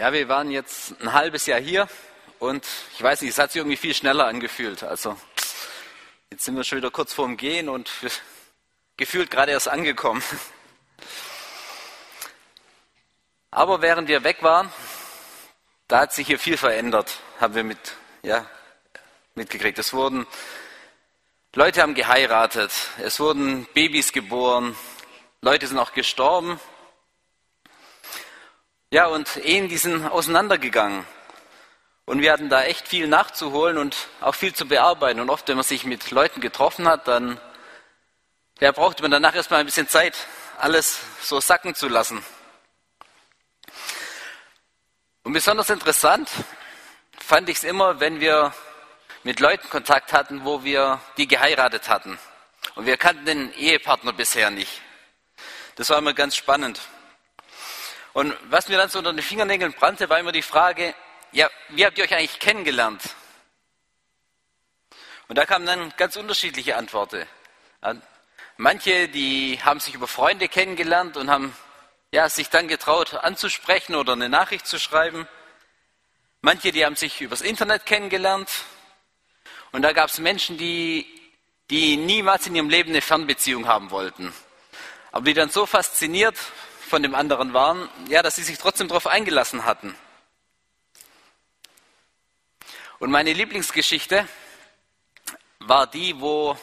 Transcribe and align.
Ja, 0.00 0.14
wir 0.14 0.30
waren 0.30 0.50
jetzt 0.50 0.98
ein 1.02 1.12
halbes 1.12 1.44
Jahr 1.44 1.60
hier 1.60 1.86
und 2.38 2.66
ich 2.94 3.02
weiß 3.02 3.20
nicht, 3.20 3.32
es 3.32 3.38
hat 3.38 3.52
sich 3.52 3.60
irgendwie 3.60 3.76
viel 3.76 3.92
schneller 3.92 4.28
angefühlt. 4.28 4.82
Also 4.82 5.14
jetzt 6.30 6.46
sind 6.46 6.56
wir 6.56 6.64
schon 6.64 6.78
wieder 6.78 6.90
kurz 6.90 7.12
vorm 7.12 7.36
Gehen 7.36 7.68
und 7.68 7.90
gefühlt 8.96 9.30
gerade 9.30 9.52
erst 9.52 9.68
angekommen. 9.68 10.22
Aber 13.50 13.82
während 13.82 14.08
wir 14.08 14.24
weg 14.24 14.42
waren, 14.42 14.72
da 15.86 16.00
hat 16.00 16.14
sich 16.14 16.28
hier 16.28 16.38
viel 16.38 16.56
verändert, 16.56 17.18
haben 17.38 17.54
wir 17.54 17.64
mit, 17.64 17.96
ja, 18.22 18.46
mitgekriegt. 19.34 19.78
Es 19.78 19.92
wurden 19.92 20.26
Leute 21.54 21.82
haben 21.82 21.94
geheiratet, 21.94 22.72
es 23.02 23.20
wurden 23.20 23.66
Babys 23.74 24.12
geboren, 24.12 24.74
Leute 25.42 25.66
sind 25.66 25.78
auch 25.78 25.92
gestorben. 25.92 26.58
Ja, 28.92 29.06
und 29.06 29.36
Ehen, 29.36 29.68
die 29.68 29.76
sind 29.76 30.04
auseinandergegangen. 30.04 31.06
Und 32.06 32.22
wir 32.22 32.32
hatten 32.32 32.48
da 32.48 32.64
echt 32.64 32.88
viel 32.88 33.06
nachzuholen 33.06 33.78
und 33.78 34.08
auch 34.20 34.34
viel 34.34 34.52
zu 34.52 34.66
bearbeiten. 34.66 35.20
Und 35.20 35.30
oft, 35.30 35.46
wenn 35.46 35.54
man 35.54 35.62
sich 35.62 35.84
mit 35.84 36.10
Leuten 36.10 36.40
getroffen 36.40 36.88
hat, 36.88 37.06
dann 37.06 37.40
ja, 38.58 38.72
brauchte 38.72 39.02
man 39.02 39.12
danach 39.12 39.36
erstmal 39.36 39.60
ein 39.60 39.66
bisschen 39.66 39.88
Zeit, 39.88 40.16
alles 40.58 40.98
so 41.22 41.40
sacken 41.40 41.76
zu 41.76 41.86
lassen. 41.86 42.20
Und 45.22 45.34
besonders 45.34 45.70
interessant 45.70 46.28
fand 47.16 47.48
ich 47.48 47.58
es 47.58 47.62
immer, 47.62 48.00
wenn 48.00 48.18
wir 48.18 48.52
mit 49.22 49.38
Leuten 49.38 49.70
Kontakt 49.70 50.12
hatten, 50.12 50.44
wo 50.44 50.64
wir 50.64 51.00
die 51.16 51.28
geheiratet 51.28 51.88
hatten. 51.88 52.18
Und 52.74 52.86
wir 52.86 52.96
kannten 52.96 53.24
den 53.24 53.52
Ehepartner 53.52 54.12
bisher 54.12 54.50
nicht. 54.50 54.80
Das 55.76 55.90
war 55.90 55.98
immer 55.98 56.12
ganz 56.12 56.34
spannend. 56.34 56.80
Und 58.12 58.36
was 58.50 58.68
mir 58.68 58.76
dann 58.76 58.88
so 58.88 58.98
unter 58.98 59.12
den 59.12 59.22
Fingernägeln 59.22 59.72
brannte, 59.72 60.08
war 60.08 60.18
immer 60.18 60.32
die 60.32 60.42
Frage, 60.42 60.94
ja, 61.32 61.48
wie 61.68 61.86
habt 61.86 61.96
ihr 61.98 62.04
euch 62.04 62.14
eigentlich 62.14 62.40
kennengelernt? 62.40 63.02
Und 65.28 65.36
da 65.36 65.46
kamen 65.46 65.64
dann 65.64 65.92
ganz 65.96 66.16
unterschiedliche 66.16 66.76
Antworten. 66.76 67.24
Manche, 68.56 69.08
die 69.08 69.60
haben 69.62 69.78
sich 69.78 69.94
über 69.94 70.08
Freunde 70.08 70.48
kennengelernt 70.48 71.16
und 71.16 71.30
haben 71.30 71.56
ja, 72.10 72.28
sich 72.28 72.50
dann 72.50 72.66
getraut 72.66 73.14
anzusprechen 73.14 73.94
oder 73.94 74.14
eine 74.14 74.28
Nachricht 74.28 74.66
zu 74.66 74.80
schreiben. 74.80 75.28
Manche, 76.40 76.72
die 76.72 76.84
haben 76.84 76.96
sich 76.96 77.20
übers 77.20 77.42
Internet 77.42 77.86
kennengelernt 77.86 78.50
und 79.72 79.82
da 79.82 79.92
gab 79.92 80.10
es 80.10 80.18
Menschen, 80.18 80.58
die, 80.58 81.06
die 81.70 81.96
niemals 81.96 82.48
in 82.48 82.56
ihrem 82.56 82.68
Leben 82.68 82.90
eine 82.90 83.02
Fernbeziehung 83.02 83.68
haben 83.68 83.92
wollten. 83.92 84.34
Aber 85.12 85.26
die 85.26 85.34
dann 85.34 85.50
so 85.50 85.64
fasziniert 85.66 86.36
von 86.90 87.02
dem 87.02 87.14
anderen 87.14 87.54
waren, 87.54 87.88
ja, 88.08 88.22
dass 88.22 88.36
sie 88.36 88.42
sich 88.42 88.58
trotzdem 88.58 88.88
darauf 88.88 89.06
eingelassen 89.06 89.64
hatten. 89.64 89.94
Und 92.98 93.10
meine 93.10 93.32
Lieblingsgeschichte 93.32 94.28
war 95.60 95.86
die, 95.86 96.20
wo, 96.20 96.58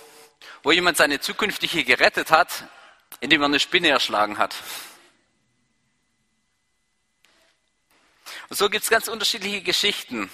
wo 0.61 0.72
jemand 0.72 0.98
seine 0.98 1.20
zukünftige 1.20 1.83
gerettet 1.83 2.30
hat, 2.30 2.66
indem 3.22 3.42
er 3.42 3.45
eine 3.45 3.59
Spinne 3.59 3.88
erschlagen 3.88 4.38
hat. 4.38 4.53
Und 8.50 8.58
so 8.58 8.70
gibt 8.70 8.83
es 8.83 8.89
ganz 8.89 9.08
unterschiedliche 9.08 9.61
Geschichten. 9.61 10.30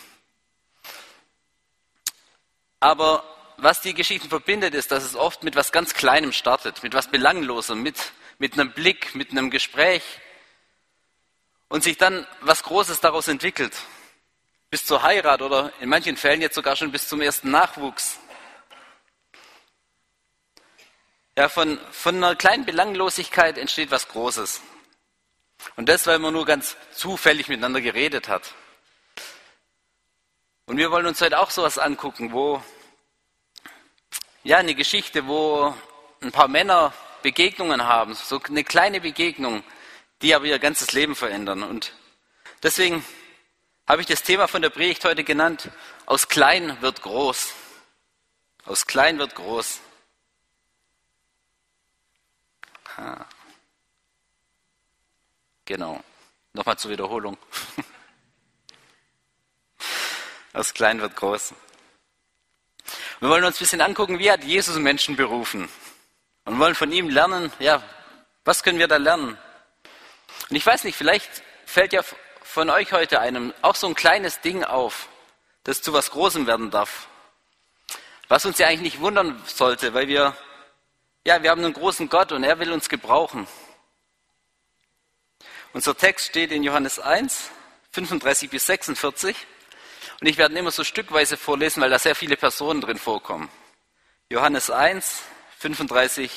Aber 2.80 3.23
was 3.58 3.81
die 3.81 3.94
Geschichten 3.94 4.27
verbindet, 4.27 4.73
ist, 4.73 4.91
dass 4.91 5.03
es 5.03 5.16
oft 5.16 5.44
mit 5.44 5.55
was 5.55 5.71
ganz 5.71 5.94
Kleinem 5.94 6.33
startet, 6.33 6.83
mit 6.83 6.94
was 6.94 7.09
Belanglosem, 7.09 7.81
mit, 7.81 8.11
mit 8.44 8.59
einem 8.59 8.73
Blick, 8.73 9.16
mit 9.16 9.31
einem 9.31 9.49
Gespräch 9.49 10.03
und 11.69 11.81
sich 11.81 11.97
dann 11.97 12.27
was 12.41 12.63
Großes 12.63 12.99
daraus 12.99 13.30
entwickelt. 13.30 13.73
Bis 14.69 14.86
zur 14.86 15.02
Heirat 15.02 15.41
oder 15.41 15.72
in 15.80 15.88
manchen 15.88 16.17
Fällen 16.17 16.41
jetzt 16.41 16.55
sogar 16.55 16.75
schon 16.75 16.91
bis 16.91 17.08
zum 17.08 17.21
ersten 17.21 17.52
Nachwuchs. 17.52 18.19
Ja, 21.37 21.48
von, 21.48 21.80
von 21.93 22.17
einer 22.17 22.36
kleinen 22.36 22.65
Belanglosigkeit 22.65 23.58
entsteht 23.58 23.92
was 23.92 24.09
Großes. 24.09 24.60
Und 25.77 25.87
das, 25.87 26.05
weil 26.05 26.20
man 26.20 26.33
nur 26.33 26.45
ganz 26.45 26.75
zufällig 26.92 27.48
miteinander 27.48 27.80
geredet 27.80 28.27
hat. 28.27 28.54
Und 30.65 30.75
wir 30.75 30.92
wollen 30.92 31.05
uns 31.05 31.21
heute 31.21 31.39
auch 31.39 31.49
sowas 31.49 31.77
angucken, 31.77 32.33
wo, 32.33 32.61
ja, 34.43 34.58
eine 34.58 34.75
Geschichte, 34.75 35.27
wo 35.27 35.73
ein 36.20 36.33
paar 36.33 36.49
Männer 36.49 36.92
Begegnungen 37.23 37.84
haben, 37.86 38.14
so 38.14 38.39
eine 38.48 38.64
kleine 38.64 39.02
Begegnung, 39.02 39.64
die 40.22 40.36
aber 40.36 40.45
ihr 40.45 40.60
ganzes 40.60 40.92
Leben 40.94 41.16
verändern. 41.16 41.64
Und 41.64 41.94
deswegen 42.61 43.04
habe 43.88 44.02
ich 44.02 44.08
das 44.08 44.22
Thema 44.23 44.48
von 44.48 44.61
der 44.61 44.70
Predigt 44.70 45.04
heute 45.04 45.23
genannt, 45.23 45.70
aus 46.06 46.28
klein 46.28 46.80
wird 46.82 47.02
groß. 47.02 47.54
Aus 48.66 48.86
klein 48.86 49.17
wird 49.17 49.36
groß. 49.36 49.80
Ha. 52.98 53.26
Genau. 55.66 56.04
Nochmal 56.54 56.78
zur 56.78 56.92
Wiederholung. 56.92 57.38
Aus 60.54 60.73
klein 60.73 61.02
wird 61.02 61.16
groß. 61.16 61.54
Wir 63.20 63.30
wollen 63.30 63.44
uns 63.44 63.55
ein 63.55 63.60
bisschen 63.60 63.82
angucken, 63.82 64.20
wie 64.20 64.30
hat 64.30 64.44
Jesus 64.44 64.78
Menschen 64.78 65.16
berufen? 65.16 65.67
Und 66.45 66.59
wollen 66.59 66.76
von 66.76 66.92
ihm 66.92 67.09
lernen, 67.09 67.52
ja, 67.59 67.81
was 68.43 68.64
können 68.64 68.80
wir 68.80 68.87
da 68.87 68.98
lernen? 68.98 69.37
Und 70.49 70.55
ich 70.55 70.65
weiß 70.65 70.83
nicht, 70.83 70.98
vielleicht 70.98 71.30
fällt 71.65 71.93
ja 71.93 72.02
von 72.43 72.70
euch 72.70 72.92
heute 72.92 73.20
einem 73.20 73.54
auch 73.61 73.76
so 73.76 73.87
ein 73.87 73.95
kleines 73.95 74.42
Ding 74.42 74.64
auf, 74.64 75.08
das 75.64 75.81
zu 75.81 75.93
was 75.93 76.11
Großem 76.11 76.45
werden 76.45 76.70
darf. 76.70 77.08
Was 78.27 78.45
uns 78.45 78.58
ja 78.58 78.67
eigentlich 78.67 78.93
nicht 78.93 78.99
wundern 78.99 79.42
sollte, 79.45 79.93
weil 79.93 80.08
wir, 80.08 80.36
ja, 81.26 81.42
wir 81.42 81.49
haben 81.49 81.64
einen 81.64 81.73
großen 81.73 82.09
Gott 82.09 82.31
und 82.31 82.43
er 82.43 82.60
will 82.60 82.71
uns 82.71 82.89
gebrauchen. 82.89 83.48
Unser 85.71 85.98
Text 85.98 86.27
steht 86.27 86.52
in 86.52 86.64
Johannes 86.64 86.99
1, 86.99 87.49
35 87.92 88.49
bis 88.49 88.65
46. 88.67 89.36
Und 90.21 90.27
ich 90.27 90.37
werde 90.37 90.55
immer 90.55 90.71
so 90.71 90.83
stückweise 90.83 91.37
vorlesen, 91.37 91.81
weil 91.81 91.89
da 91.89 91.98
sehr 91.98 92.15
viele 92.15 92.37
Personen 92.37 92.81
drin 92.81 92.98
vorkommen. 92.98 93.49
Johannes 94.30 94.70
1, 94.70 95.23
35 95.63 96.29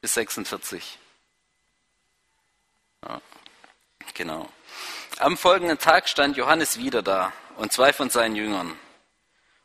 bis 0.00 0.14
46. 0.14 0.98
Ja, 3.04 3.22
genau. 4.12 4.50
Am 5.18 5.36
folgenden 5.36 5.78
Tag 5.78 6.08
stand 6.08 6.36
Johannes 6.36 6.76
wieder 6.76 7.00
da 7.00 7.32
und 7.58 7.72
zwei 7.72 7.92
von 7.92 8.10
seinen 8.10 8.34
Jüngern. 8.34 8.76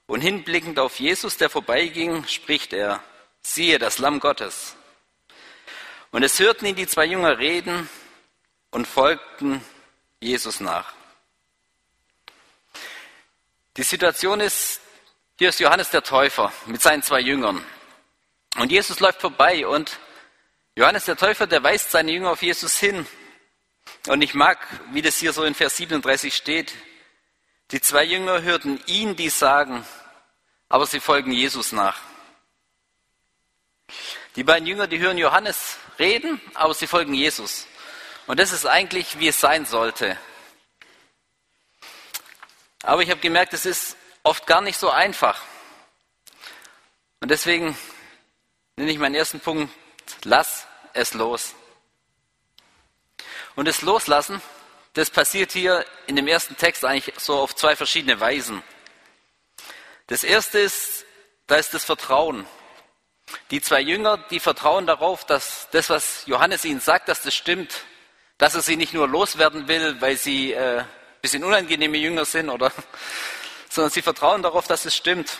Und 0.06 0.22
hinblickend 0.22 0.78
auf 0.78 1.00
Jesus, 1.00 1.36
der 1.38 1.50
vorbeiging, 1.50 2.28
spricht 2.28 2.74
er, 2.74 3.02
siehe 3.42 3.80
das 3.80 3.98
Lamm 3.98 4.20
Gottes. 4.20 4.76
Und 6.12 6.22
es 6.22 6.38
hörten 6.38 6.68
ihn 6.68 6.76
die 6.76 6.86
zwei 6.86 7.06
Jünger 7.06 7.40
reden 7.40 7.90
und 8.70 8.88
folgten 8.88 9.66
Jesus 10.20 10.60
nach. 10.60 10.94
Die 13.78 13.84
Situation 13.84 14.42
ist, 14.42 14.80
hier 15.40 15.50
ist 15.50 15.60
Johannes 15.60 15.90
der 15.90 16.04
Täufer 16.04 16.54
mit 16.68 16.84
seinen 16.84 17.02
zwei 17.02 17.22
Jüngern. 17.22 17.66
Und 18.56 18.72
Jesus 18.72 19.00
läuft 19.00 19.22
vorbei 19.22 19.68
und 19.68 20.00
Johannes 20.76 21.06
der 21.06 21.18
Täufer, 21.18 21.48
der 21.48 21.64
weist 21.64 21.92
seine 21.92 22.12
Jünger 22.12 22.32
auf 22.32 22.42
Jesus 22.42 22.78
hin. 22.78 23.06
Und 24.08 24.22
ich 24.22 24.34
mag, 24.34 24.60
wie 24.92 25.02
das 25.02 25.18
hier 25.18 25.34
so 25.34 25.44
in 25.44 25.56
Vers 25.56 25.78
37 25.78 26.36
steht, 26.36 26.74
die 27.72 27.82
zwei 27.82 28.04
Jünger 28.04 28.42
hörten 28.42 28.82
ihn 28.86 29.16
dies 29.16 29.40
sagen, 29.40 29.86
aber 30.70 30.86
sie 30.86 31.00
folgen 31.00 31.32
Jesus 31.32 31.72
nach. 31.72 32.00
Die 34.36 34.44
beiden 34.44 34.68
Jünger, 34.68 34.88
die 34.88 35.00
hören 35.00 35.18
Johannes 35.18 35.78
reden, 35.98 36.42
aber 36.54 36.74
sie 36.74 36.88
folgen 36.88 37.14
Jesus. 37.14 37.68
Und 38.28 38.40
das 38.40 38.52
ist 38.52 38.66
eigentlich, 38.66 39.20
wie 39.20 39.28
es 39.28 39.40
sein 39.40 39.66
sollte. 39.66 40.18
Aber 42.84 43.02
ich 43.02 43.10
habe 43.10 43.20
gemerkt, 43.20 43.54
es 43.54 43.66
ist 43.66 43.98
oft 44.24 44.46
gar 44.46 44.62
nicht 44.62 44.78
so 44.78 44.90
einfach. 44.90 45.42
Und 47.20 47.32
deswegen 47.32 47.78
nenne 48.78 48.92
ich 48.92 49.00
meinen 49.00 49.16
ersten 49.16 49.40
Punkt, 49.40 49.74
lass 50.24 50.68
es 50.94 51.14
los. 51.14 51.56
Und 53.56 53.68
das 53.68 53.82
Loslassen, 53.82 54.42
das 54.94 55.10
passiert 55.10 55.52
hier 55.52 55.86
in 56.08 56.16
dem 56.16 56.28
ersten 56.28 56.58
Text 56.58 56.84
eigentlich 56.84 57.14
so 57.18 57.36
auf 57.38 57.56
zwei 57.56 57.76
verschiedene 57.76 58.20
Weisen. 58.20 58.64
Das 60.08 60.24
erste 60.24 60.60
ist, 60.60 61.06
da 61.48 61.56
ist 61.56 61.74
das 61.74 61.86
Vertrauen. 61.86 62.46
Die 63.50 63.62
zwei 63.62 63.82
Jünger, 63.82 64.18
die 64.30 64.40
vertrauen 64.40 64.86
darauf, 64.86 65.26
dass 65.26 65.68
das, 65.72 65.90
was 65.90 66.24
Johannes 66.26 66.64
ihnen 66.66 66.80
sagt, 66.80 67.08
dass 67.08 67.22
das 67.22 67.34
stimmt, 67.34 67.84
dass 68.38 68.56
er 68.56 68.62
sie 68.62 68.76
nicht 68.76 68.94
nur 68.94 69.08
loswerden 69.08 69.68
will, 69.68 70.00
weil 70.02 70.18
sie 70.18 70.54
äh, 70.54 70.84
bisschen 71.22 71.44
unangenehme 71.44 71.98
Jünger 71.98 72.26
sind, 72.26 72.50
oder, 72.50 72.72
sondern 73.70 73.92
sie 73.92 74.02
vertrauen 74.02 74.44
darauf, 74.44 74.68
dass 74.68 74.86
es 74.86 74.96
stimmt. 74.96 75.40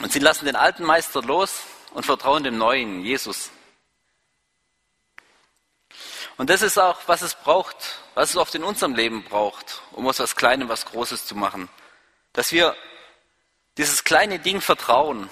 Und 0.00 0.10
sie 0.10 0.18
lassen 0.18 0.46
den 0.46 0.56
alten 0.56 0.84
Meister 0.84 1.22
los 1.22 1.62
und 1.92 2.06
vertrauen 2.06 2.44
dem 2.44 2.58
neuen, 2.58 3.04
Jesus. 3.04 3.50
Und 6.36 6.48
das 6.48 6.62
ist 6.62 6.78
auch, 6.78 6.98
was 7.06 7.22
es 7.22 7.34
braucht, 7.34 7.76
was 8.14 8.30
es 8.30 8.36
oft 8.36 8.54
in 8.54 8.64
unserem 8.64 8.94
Leben 8.94 9.24
braucht, 9.24 9.82
um 9.92 10.06
aus 10.08 10.20
was 10.20 10.36
Kleinem 10.36 10.68
was 10.68 10.86
Großes 10.86 11.26
zu 11.26 11.34
machen. 11.34 11.68
Dass 12.32 12.52
wir 12.52 12.76
dieses 13.76 14.04
kleine 14.04 14.38
Ding 14.38 14.60
vertrauen. 14.60 15.28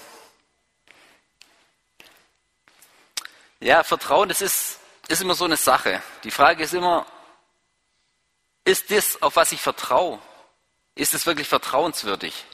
Ja, 3.60 3.82
Vertrauen, 3.84 4.28
das 4.28 4.40
ist, 4.40 4.78
ist 5.08 5.22
immer 5.22 5.34
so 5.34 5.44
eine 5.44 5.56
Sache. 5.56 6.02
Die 6.24 6.30
Frage 6.30 6.64
ist 6.64 6.74
immer, 6.74 7.06
ist 8.64 8.90
das, 8.90 9.22
auf 9.22 9.36
was 9.36 9.52
ich 9.52 9.60
vertraue, 9.60 10.18
ist 10.94 11.14
es 11.14 11.26
wirklich 11.26 11.48
vertrauenswürdig? 11.48 12.44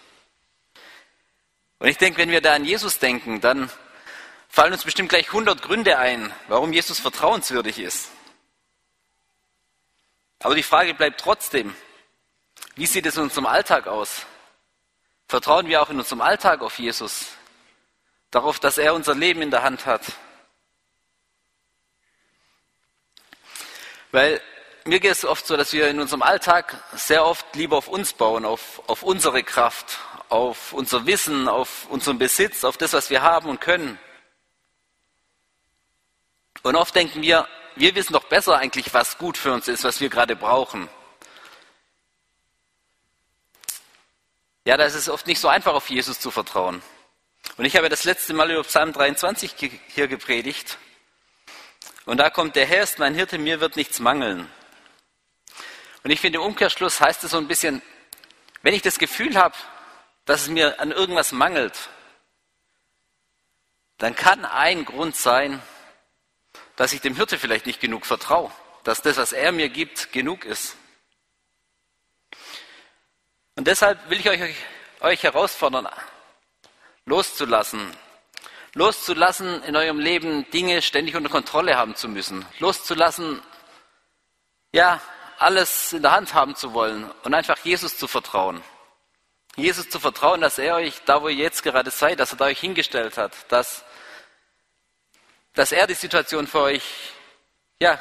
Und 1.80 1.88
ich 1.88 1.98
denke, 1.98 2.18
wenn 2.18 2.30
wir 2.30 2.40
da 2.40 2.54
an 2.54 2.64
Jesus 2.64 2.98
denken, 2.98 3.40
dann 3.40 3.70
fallen 4.54 4.72
uns 4.72 4.84
bestimmt 4.84 5.08
gleich 5.08 5.26
100 5.26 5.62
Gründe 5.62 5.98
ein, 5.98 6.32
warum 6.46 6.72
Jesus 6.72 7.00
vertrauenswürdig 7.00 7.80
ist. 7.80 8.10
Aber 10.38 10.54
die 10.54 10.62
Frage 10.62 10.94
bleibt 10.94 11.20
trotzdem, 11.20 11.74
wie 12.76 12.86
sieht 12.86 13.04
es 13.04 13.16
in 13.16 13.24
unserem 13.24 13.46
Alltag 13.46 13.88
aus? 13.88 14.26
Vertrauen 15.26 15.66
wir 15.66 15.82
auch 15.82 15.90
in 15.90 15.98
unserem 15.98 16.20
Alltag 16.20 16.60
auf 16.62 16.78
Jesus? 16.78 17.32
Darauf, 18.30 18.60
dass 18.60 18.78
er 18.78 18.94
unser 18.94 19.16
Leben 19.16 19.42
in 19.42 19.50
der 19.50 19.64
Hand 19.64 19.86
hat? 19.86 20.02
Weil 24.12 24.40
mir 24.84 25.00
geht 25.00 25.10
es 25.10 25.24
oft 25.24 25.44
so, 25.48 25.56
dass 25.56 25.72
wir 25.72 25.88
in 25.88 25.98
unserem 25.98 26.22
Alltag 26.22 26.80
sehr 26.94 27.26
oft 27.26 27.56
lieber 27.56 27.76
auf 27.76 27.88
uns 27.88 28.12
bauen, 28.12 28.44
auf, 28.44 28.82
auf 28.86 29.02
unsere 29.02 29.42
Kraft, 29.42 29.98
auf 30.28 30.72
unser 30.72 31.06
Wissen, 31.06 31.48
auf 31.48 31.86
unseren 31.88 32.18
Besitz, 32.18 32.62
auf 32.62 32.76
das, 32.76 32.92
was 32.92 33.10
wir 33.10 33.22
haben 33.22 33.48
und 33.48 33.60
können. 33.60 33.98
Und 36.64 36.76
oft 36.76 36.94
denken 36.94 37.20
wir, 37.20 37.46
wir 37.76 37.94
wissen 37.94 38.14
doch 38.14 38.24
besser 38.24 38.56
eigentlich, 38.56 38.94
was 38.94 39.18
gut 39.18 39.36
für 39.36 39.52
uns 39.52 39.68
ist, 39.68 39.84
was 39.84 40.00
wir 40.00 40.08
gerade 40.08 40.34
brauchen. 40.34 40.88
Ja, 44.64 44.78
da 44.78 44.84
ist 44.84 44.94
es 44.94 45.10
oft 45.10 45.26
nicht 45.26 45.40
so 45.40 45.48
einfach, 45.48 45.74
auf 45.74 45.90
Jesus 45.90 46.18
zu 46.18 46.30
vertrauen. 46.30 46.82
Und 47.58 47.66
ich 47.66 47.76
habe 47.76 47.90
das 47.90 48.04
letzte 48.04 48.32
Mal 48.32 48.50
über 48.50 48.62
Psalm 48.62 48.94
23 48.94 49.78
hier 49.88 50.08
gepredigt. 50.08 50.78
Und 52.06 52.16
da 52.16 52.30
kommt, 52.30 52.56
der 52.56 52.64
Herr 52.64 52.82
ist 52.82 52.98
mein 52.98 53.14
Hirte, 53.14 53.36
mir 53.36 53.60
wird 53.60 53.76
nichts 53.76 54.00
mangeln. 54.00 54.50
Und 56.02 56.10
ich 56.10 56.20
finde, 56.20 56.38
im 56.38 56.46
Umkehrschluss 56.46 56.98
heißt 56.98 57.24
es 57.24 57.32
so 57.32 57.36
ein 57.36 57.46
bisschen, 57.46 57.82
wenn 58.62 58.72
ich 58.72 58.80
das 58.80 58.98
Gefühl 58.98 59.36
habe, 59.36 59.54
dass 60.24 60.42
es 60.42 60.48
mir 60.48 60.80
an 60.80 60.92
irgendwas 60.92 61.32
mangelt, 61.32 61.90
dann 63.98 64.16
kann 64.16 64.46
ein 64.46 64.86
Grund 64.86 65.14
sein, 65.14 65.62
dass 66.76 66.92
ich 66.92 67.00
dem 67.00 67.16
Hirte 67.16 67.38
vielleicht 67.38 67.66
nicht 67.66 67.80
genug 67.80 68.06
vertraue, 68.06 68.50
dass 68.82 69.02
das, 69.02 69.16
was 69.16 69.32
er 69.32 69.52
mir 69.52 69.68
gibt, 69.68 70.12
genug 70.12 70.44
ist. 70.44 70.76
Und 73.56 73.66
deshalb 73.66 74.10
will 74.10 74.18
ich 74.18 74.28
euch, 74.28 74.54
euch 75.00 75.22
herausfordern, 75.22 75.88
loszulassen. 77.04 77.90
Loszulassen, 78.74 79.62
in 79.62 79.76
eurem 79.76 80.00
Leben 80.00 80.50
Dinge 80.50 80.82
ständig 80.82 81.14
unter 81.14 81.30
Kontrolle 81.30 81.76
haben 81.76 81.94
zu 81.94 82.08
müssen. 82.08 82.44
Loszulassen, 82.58 83.40
ja, 84.72 85.00
alles 85.38 85.92
in 85.92 86.02
der 86.02 86.10
Hand 86.10 86.34
haben 86.34 86.56
zu 86.56 86.74
wollen 86.74 87.08
und 87.22 87.34
einfach 87.34 87.58
Jesus 87.58 87.96
zu 87.96 88.08
vertrauen. 88.08 88.62
Jesus 89.56 89.88
zu 89.88 90.00
vertrauen, 90.00 90.40
dass 90.40 90.58
er 90.58 90.74
euch 90.74 91.02
da, 91.04 91.22
wo 91.22 91.28
ihr 91.28 91.36
jetzt 91.36 91.62
gerade 91.62 91.90
seid, 91.90 92.18
dass 92.18 92.32
er 92.32 92.38
da 92.38 92.46
euch 92.46 92.58
hingestellt 92.58 93.16
hat, 93.16 93.32
dass, 93.52 93.84
dass 95.54 95.72
er 95.72 95.86
die 95.86 95.94
Situation 95.94 96.46
für 96.46 96.60
euch 96.60 96.82
ja, 97.80 97.98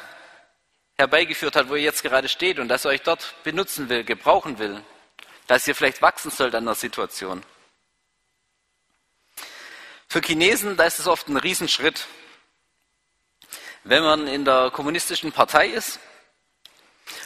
herbeigeführt 0.96 1.56
hat, 1.56 1.68
wo 1.68 1.76
ihr 1.76 1.82
jetzt 1.82 2.02
gerade 2.02 2.28
steht 2.28 2.58
und 2.58 2.68
dass 2.68 2.84
er 2.84 2.90
euch 2.90 3.02
dort 3.02 3.34
benutzen 3.44 3.88
will, 3.88 4.04
gebrauchen 4.04 4.58
will, 4.58 4.82
dass 5.46 5.66
ihr 5.66 5.74
vielleicht 5.74 6.02
wachsen 6.02 6.30
sollt 6.30 6.54
an 6.54 6.64
der 6.64 6.74
Situation. 6.74 7.44
Für 10.08 10.20
Chinesen, 10.20 10.76
da 10.76 10.84
ist 10.84 10.98
es 10.98 11.06
oft 11.06 11.28
ein 11.28 11.36
Riesenschritt. 11.36 12.06
Wenn 13.82 14.02
man 14.02 14.26
in 14.26 14.44
der 14.44 14.70
kommunistischen 14.70 15.32
Partei 15.32 15.68
ist 15.68 15.98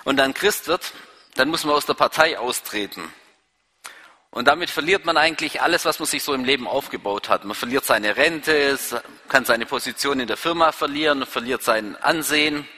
und 0.04 0.16
dann 0.16 0.34
Christ 0.34 0.66
wird, 0.66 0.92
dann 1.34 1.48
muss 1.48 1.64
man 1.64 1.74
aus 1.74 1.86
der 1.86 1.94
Partei 1.94 2.38
austreten. 2.38 3.12
Und 4.30 4.46
damit 4.46 4.68
verliert 4.70 5.04
man 5.04 5.16
eigentlich 5.16 5.62
alles, 5.62 5.84
was 5.84 5.98
man 5.98 6.06
sich 6.06 6.22
so 6.22 6.34
im 6.34 6.44
Leben 6.44 6.68
aufgebaut 6.68 7.28
hat. 7.28 7.44
Man 7.44 7.54
verliert 7.54 7.84
seine 7.84 8.16
Rente, 8.16 8.78
kann 9.28 9.44
seine 9.44 9.64
Position 9.66 10.20
in 10.20 10.28
der 10.28 10.36
Firma 10.36 10.72
verlieren, 10.72 11.24
verliert 11.24 11.62
sein 11.62 11.96
Ansehen. 11.96 12.68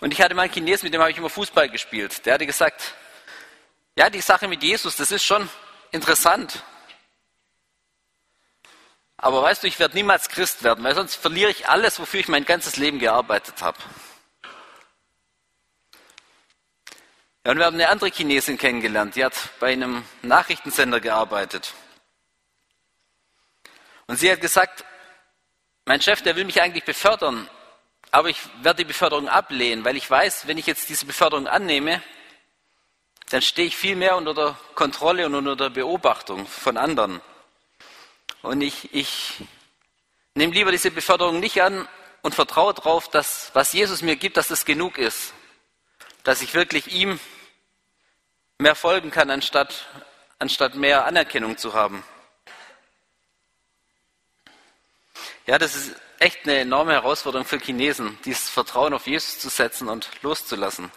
Und 0.00 0.12
ich 0.12 0.20
hatte 0.20 0.34
mal 0.34 0.42
einen 0.42 0.52
Chinesen, 0.52 0.86
mit 0.86 0.94
dem 0.94 1.00
habe 1.00 1.10
ich 1.10 1.18
immer 1.18 1.30
Fußball 1.30 1.70
gespielt. 1.70 2.26
Der 2.26 2.34
hatte 2.34 2.46
gesagt, 2.46 2.94
ja, 3.96 4.10
die 4.10 4.20
Sache 4.20 4.46
mit 4.46 4.62
Jesus, 4.62 4.96
das 4.96 5.10
ist 5.10 5.24
schon 5.24 5.48
interessant. 5.90 6.62
Aber 9.16 9.42
weißt 9.42 9.62
du, 9.62 9.66
ich 9.66 9.78
werde 9.78 9.96
niemals 9.96 10.28
Christ 10.28 10.62
werden, 10.62 10.84
weil 10.84 10.94
sonst 10.94 11.14
verliere 11.14 11.50
ich 11.50 11.68
alles, 11.68 11.98
wofür 11.98 12.20
ich 12.20 12.28
mein 12.28 12.44
ganzes 12.44 12.76
Leben 12.76 12.98
gearbeitet 12.98 13.62
habe. 13.62 13.78
Und 17.46 17.58
wir 17.58 17.64
haben 17.64 17.74
eine 17.74 17.88
andere 17.88 18.10
Chinesin 18.10 18.58
kennengelernt, 18.58 19.14
die 19.14 19.24
hat 19.24 19.34
bei 19.60 19.72
einem 19.72 20.02
Nachrichtensender 20.22 20.98
gearbeitet. 20.98 21.74
Und 24.08 24.16
sie 24.16 24.32
hat 24.32 24.40
gesagt, 24.40 24.84
mein 25.84 26.00
Chef, 26.00 26.22
der 26.22 26.34
will 26.34 26.44
mich 26.44 26.60
eigentlich 26.60 26.82
befördern, 26.82 27.48
aber 28.10 28.30
ich 28.30 28.40
werde 28.62 28.78
die 28.78 28.88
Beförderung 28.88 29.28
ablehnen, 29.28 29.84
weil 29.84 29.96
ich 29.96 30.10
weiß, 30.10 30.48
wenn 30.48 30.58
ich 30.58 30.66
jetzt 30.66 30.88
diese 30.88 31.06
Beförderung 31.06 31.46
annehme, 31.46 32.02
dann 33.30 33.42
stehe 33.42 33.68
ich 33.68 33.76
viel 33.76 33.94
mehr 33.94 34.16
unter 34.16 34.34
der 34.34 34.58
Kontrolle 34.74 35.26
und 35.26 35.36
unter 35.36 35.54
der 35.54 35.70
Beobachtung 35.70 36.48
von 36.48 36.76
anderen. 36.76 37.20
Und 38.42 38.60
ich, 38.60 38.92
ich 38.92 39.34
nehme 40.34 40.52
lieber 40.52 40.72
diese 40.72 40.90
Beförderung 40.90 41.38
nicht 41.38 41.62
an 41.62 41.86
und 42.22 42.34
vertraue 42.34 42.74
darauf, 42.74 43.08
dass 43.08 43.52
was 43.54 43.72
Jesus 43.72 44.02
mir 44.02 44.16
gibt, 44.16 44.36
dass 44.36 44.48
das 44.48 44.64
genug 44.64 44.98
ist. 44.98 45.32
Dass 46.24 46.42
ich 46.42 46.52
wirklich 46.54 46.92
ihm 46.92 47.20
mehr 48.58 48.74
folgen 48.74 49.10
kann, 49.10 49.30
anstatt, 49.30 49.86
anstatt 50.38 50.74
mehr 50.74 51.04
Anerkennung 51.04 51.58
zu 51.58 51.74
haben. 51.74 52.04
Ja, 55.46 55.58
das 55.58 55.76
ist 55.76 55.96
echt 56.18 56.44
eine 56.44 56.60
enorme 56.60 56.92
Herausforderung 56.92 57.46
für 57.46 57.58
Chinesen, 57.58 58.18
dieses 58.24 58.48
Vertrauen 58.48 58.94
auf 58.94 59.06
Jesus 59.06 59.38
zu 59.38 59.48
setzen 59.48 59.88
und 59.88 60.10
loszulassen. 60.22 60.90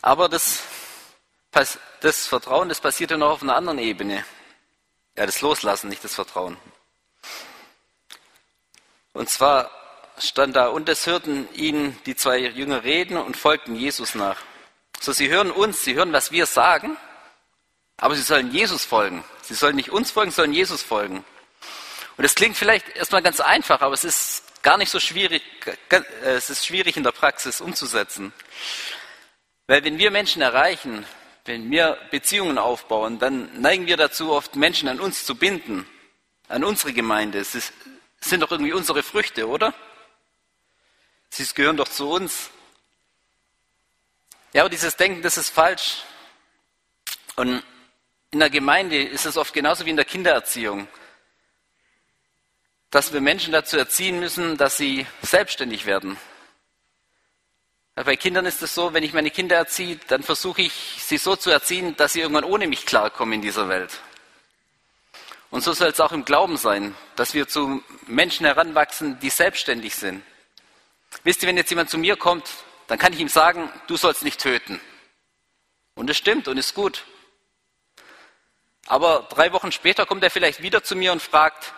Aber 0.00 0.28
das, 0.28 0.62
das 2.00 2.26
Vertrauen, 2.26 2.68
das 2.68 2.80
passiert 2.80 3.10
ja 3.10 3.16
noch 3.16 3.30
auf 3.30 3.42
einer 3.42 3.56
anderen 3.56 3.78
Ebene. 3.78 4.24
Ja, 5.16 5.26
das 5.26 5.42
Loslassen, 5.42 5.90
nicht 5.90 6.02
das 6.02 6.14
Vertrauen. 6.14 6.56
Und 9.12 9.28
zwar 9.28 9.70
stand 10.18 10.56
da, 10.56 10.68
und 10.68 10.88
es 10.88 11.06
hörten 11.06 11.52
ihn 11.54 11.98
die 12.06 12.16
zwei 12.16 12.38
Jünger 12.38 12.82
reden 12.82 13.18
und 13.18 13.36
folgten 13.36 13.76
Jesus 13.76 14.14
nach. 14.14 14.42
So, 15.02 15.10
sie 15.10 15.30
hören 15.30 15.50
uns, 15.50 15.82
sie 15.82 15.96
hören, 15.96 16.12
was 16.12 16.30
wir 16.30 16.46
sagen, 16.46 16.96
aber 17.96 18.14
sie 18.14 18.22
sollen 18.22 18.52
Jesus 18.52 18.84
folgen. 18.84 19.24
Sie 19.42 19.54
sollen 19.54 19.74
nicht 19.74 19.90
uns 19.90 20.12
folgen, 20.12 20.30
sollen 20.30 20.52
Jesus 20.52 20.80
folgen. 20.80 21.24
Und 22.16 22.24
es 22.24 22.36
klingt 22.36 22.56
vielleicht 22.56 22.88
erstmal 22.90 23.20
ganz 23.20 23.40
einfach, 23.40 23.80
aber 23.80 23.94
es 23.94 24.04
ist 24.04 24.62
gar 24.62 24.76
nicht 24.76 24.90
so 24.90 25.00
schwierig, 25.00 25.42
es 26.22 26.50
ist 26.50 26.64
schwierig 26.64 26.96
in 26.96 27.02
der 27.02 27.10
Praxis 27.10 27.60
umzusetzen. 27.60 28.32
Weil 29.66 29.82
wenn 29.82 29.98
wir 29.98 30.12
Menschen 30.12 30.40
erreichen, 30.40 31.04
wenn 31.46 31.68
wir 31.68 31.98
Beziehungen 32.12 32.56
aufbauen, 32.56 33.18
dann 33.18 33.60
neigen 33.60 33.86
wir 33.86 33.96
dazu, 33.96 34.30
oft 34.30 34.54
Menschen 34.54 34.88
an 34.88 35.00
uns 35.00 35.26
zu 35.26 35.34
binden, 35.34 35.84
an 36.46 36.62
unsere 36.62 36.92
Gemeinde. 36.92 37.40
Es 37.40 37.56
ist, 37.56 37.72
sind 38.20 38.40
doch 38.40 38.52
irgendwie 38.52 38.72
unsere 38.72 39.02
Früchte, 39.02 39.48
oder? 39.48 39.74
Sie 41.28 41.44
gehören 41.54 41.76
doch 41.76 41.88
zu 41.88 42.08
uns. 42.08 42.50
Ja, 44.52 44.62
aber 44.62 44.70
dieses 44.70 44.96
Denken, 44.96 45.22
das 45.22 45.38
ist 45.38 45.48
falsch. 45.48 46.02
Und 47.36 47.62
in 48.30 48.38
der 48.38 48.50
Gemeinde 48.50 49.02
ist 49.02 49.24
es 49.24 49.36
oft 49.36 49.54
genauso 49.54 49.86
wie 49.86 49.90
in 49.90 49.96
der 49.96 50.04
Kindererziehung, 50.04 50.88
dass 52.90 53.14
wir 53.14 53.22
Menschen 53.22 53.52
dazu 53.52 53.78
erziehen 53.78 54.20
müssen, 54.20 54.58
dass 54.58 54.76
sie 54.76 55.06
selbstständig 55.22 55.86
werden. 55.86 56.18
Bei 57.94 58.16
Kindern 58.16 58.46
ist 58.46 58.62
es 58.62 58.74
so, 58.74 58.92
wenn 58.92 59.02
ich 59.02 59.12
meine 59.14 59.30
Kinder 59.30 59.56
erziehe, 59.56 59.98
dann 60.08 60.22
versuche 60.22 60.62
ich, 60.62 60.72
sie 60.98 61.18
so 61.18 61.36
zu 61.36 61.50
erziehen, 61.50 61.96
dass 61.96 62.12
sie 62.12 62.20
irgendwann 62.20 62.44
ohne 62.44 62.66
mich 62.66 62.84
klarkommen 62.84 63.34
in 63.34 63.42
dieser 63.42 63.68
Welt. 63.68 64.00
Und 65.50 65.62
so 65.62 65.72
soll 65.72 65.88
es 65.88 66.00
auch 66.00 66.12
im 66.12 66.24
Glauben 66.24 66.56
sein, 66.56 66.94
dass 67.16 67.34
wir 67.34 67.48
zu 67.48 67.82
Menschen 68.06 68.46
heranwachsen, 68.46 69.18
die 69.20 69.30
selbstständig 69.30 69.94
sind. 69.94 70.22
Wisst 71.24 71.42
ihr, 71.42 71.48
wenn 71.48 71.58
jetzt 71.58 71.70
jemand 71.70 71.90
zu 71.90 71.98
mir 71.98 72.16
kommt 72.16 72.48
dann 72.92 72.98
kann 73.00 73.12
ich 73.12 73.18
ihm 73.18 73.28
sagen, 73.28 73.68
du 73.88 73.96
sollst 73.96 74.22
nicht 74.22 74.40
töten. 74.40 74.80
Und 75.94 76.08
es 76.10 76.16
stimmt 76.16 76.46
und 76.46 76.58
ist 76.58 76.74
gut. 76.74 77.04
Aber 78.86 79.26
drei 79.30 79.52
Wochen 79.52 79.72
später 79.72 80.06
kommt 80.06 80.22
er 80.22 80.30
vielleicht 80.30 80.62
wieder 80.62 80.84
zu 80.84 80.94
mir 80.94 81.12
und 81.12 81.22
fragt, 81.22 81.74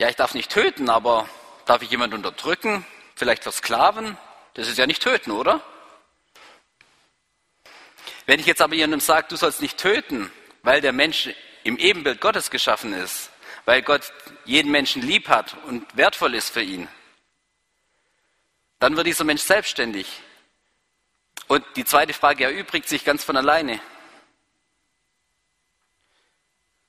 ja, 0.00 0.08
ich 0.08 0.16
darf 0.16 0.34
nicht 0.34 0.50
töten, 0.50 0.90
aber 0.90 1.28
Darf 1.66 1.82
ich 1.82 1.90
jemanden 1.90 2.16
unterdrücken? 2.16 2.86
Vielleicht 3.16 3.42
versklaven? 3.42 4.16
Das 4.54 4.68
ist 4.68 4.78
ja 4.78 4.86
nicht 4.86 5.02
töten, 5.02 5.32
oder? 5.32 5.60
Wenn 8.24 8.38
ich 8.38 8.46
jetzt 8.46 8.62
aber 8.62 8.74
jemandem 8.74 9.00
sage, 9.00 9.26
du 9.28 9.36
sollst 9.36 9.60
nicht 9.60 9.76
töten, 9.76 10.30
weil 10.62 10.80
der 10.80 10.92
Mensch 10.92 11.28
im 11.64 11.76
Ebenbild 11.76 12.20
Gottes 12.20 12.50
geschaffen 12.50 12.92
ist, 12.92 13.30
weil 13.64 13.82
Gott 13.82 14.12
jeden 14.44 14.70
Menschen 14.70 15.02
lieb 15.02 15.28
hat 15.28 15.56
und 15.64 15.84
wertvoll 15.96 16.34
ist 16.36 16.50
für 16.50 16.62
ihn, 16.62 16.88
dann 18.78 18.96
wird 18.96 19.06
dieser 19.06 19.24
Mensch 19.24 19.42
selbstständig. 19.42 20.20
Und 21.48 21.64
die 21.76 21.84
zweite 21.84 22.12
Frage 22.12 22.44
erübrigt 22.44 22.88
sich 22.88 23.04
ganz 23.04 23.24
von 23.24 23.36
alleine. 23.36 23.80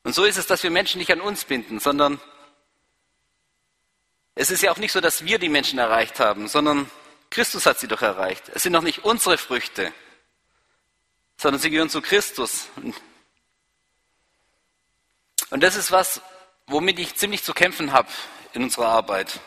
Und 0.03 0.13
so 0.13 0.23
ist 0.23 0.37
es, 0.37 0.47
dass 0.47 0.63
wir 0.63 0.71
Menschen 0.71 0.99
nicht 0.99 1.11
an 1.11 1.21
uns 1.21 1.45
binden, 1.45 1.79
sondern 1.79 2.19
es 4.35 4.51
ist 4.51 4.61
ja 4.61 4.71
auch 4.71 4.77
nicht 4.77 4.91
so, 4.91 5.01
dass 5.01 5.25
wir 5.25 5.39
die 5.39 5.49
Menschen 5.49 5.79
erreicht 5.79 6.19
haben, 6.19 6.47
sondern 6.47 6.89
Christus 7.29 7.65
hat 7.65 7.79
sie 7.79 7.87
doch 7.87 8.01
erreicht. 8.01 8.49
Es 8.53 8.63
sind 8.63 8.71
noch 8.71 8.83
nicht 8.83 9.03
unsere 9.03 9.37
Früchte, 9.37 9.91
sondern 11.37 11.59
sie 11.59 11.69
gehören 11.69 11.89
zu 11.89 12.01
Christus. 12.01 12.67
Und 15.49 15.63
das 15.63 15.75
ist 15.75 15.91
was, 15.91 16.21
womit 16.67 16.99
ich 16.99 17.15
ziemlich 17.15 17.43
zu 17.43 17.53
kämpfen 17.53 17.91
habe 17.91 18.09
in 18.53 18.63
unserer 18.63 18.89
Arbeit. 18.89 19.39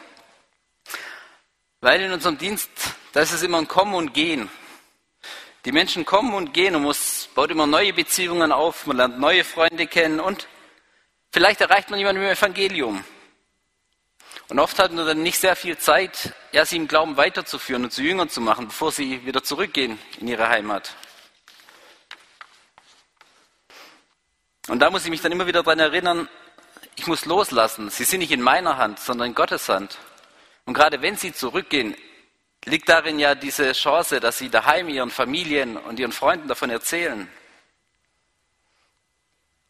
Weil 1.81 2.03
in 2.03 2.13
unserem 2.13 2.37
Dienst, 2.37 2.71
da 3.13 3.21
ist 3.21 3.33
es 3.33 3.43
immer 3.43 3.59
ein 3.59 3.69
Kommen 3.69 3.95
und 3.95 4.13
Gehen. 4.13 4.51
Die 5.65 5.73
Menschen 5.73 6.07
kommen 6.07 6.33
und 6.33 6.55
gehen 6.55 6.75
und 6.75 6.85
man 6.85 6.95
baut 7.35 7.51
immer 7.51 7.67
neue 7.67 7.93
Beziehungen 7.93 8.51
auf, 8.51 8.87
man 8.87 8.97
lernt 8.97 9.19
neue 9.19 9.45
Freunde 9.45 9.87
kennen 9.87 10.19
und 10.19 10.49
vielleicht 11.33 11.61
erreicht 11.61 11.91
man 11.91 11.99
jemanden 11.99 12.23
dem 12.23 12.31
Evangelium. 12.31 13.05
Und 14.49 14.59
oft 14.59 14.79
hat 14.79 14.93
man 14.93 15.07
dann 15.07 15.23
nicht 15.23 15.39
sehr 15.39 15.57
viel 15.57 15.77
Zeit, 15.77 16.35
ja, 16.53 16.65
sie 16.65 16.77
im 16.77 16.89
Glauben 16.89 17.17
weiterzuführen 17.17 17.85
und 17.85 17.93
zu 17.93 18.03
Jüngern 18.03 18.31
zu 18.31 18.41
machen, 18.41 18.69
bevor 18.69 18.91
sie 18.91 19.25
wieder 19.27 19.45
zurückgehen 19.45 19.99
in 20.19 20.29
ihre 20.29 20.49
Heimat. 20.49 20.95
Und 24.69 24.81
da 24.81 24.91
muss 24.91 25.05
ich 25.05 25.11
mich 25.11 25.21
dann 25.21 25.33
immer 25.33 25.47
wieder 25.47 25.63
daran 25.63 25.79
erinnern, 25.79 26.29
ich 26.97 27.07
muss 27.07 27.27
loslassen. 27.27 27.91
Sie 27.91 28.05
sind 28.05 28.21
nicht 28.21 28.33
in 28.33 28.43
meiner 28.43 28.77
Hand, 28.77 28.99
sondern 28.99 29.29
in 29.29 29.35
Gottes 29.35 29.69
Hand. 29.69 29.99
Und 30.71 30.75
gerade 30.75 31.03
wenn 31.03 31.17
sie 31.17 31.33
zurückgehen, 31.33 31.97
liegt 32.65 32.89
darin 32.89 33.19
ja 33.19 33.35
diese 33.35 33.73
Chance, 33.73 34.21
dass 34.21 34.39
sie 34.39 34.51
daheim 34.51 34.89
ihren 34.89 35.11
Familien 35.11 35.77
und 35.77 35.99
ihren 35.99 36.13
Freunden 36.13 36.47
davon 36.47 36.71
erzählen. 36.71 37.29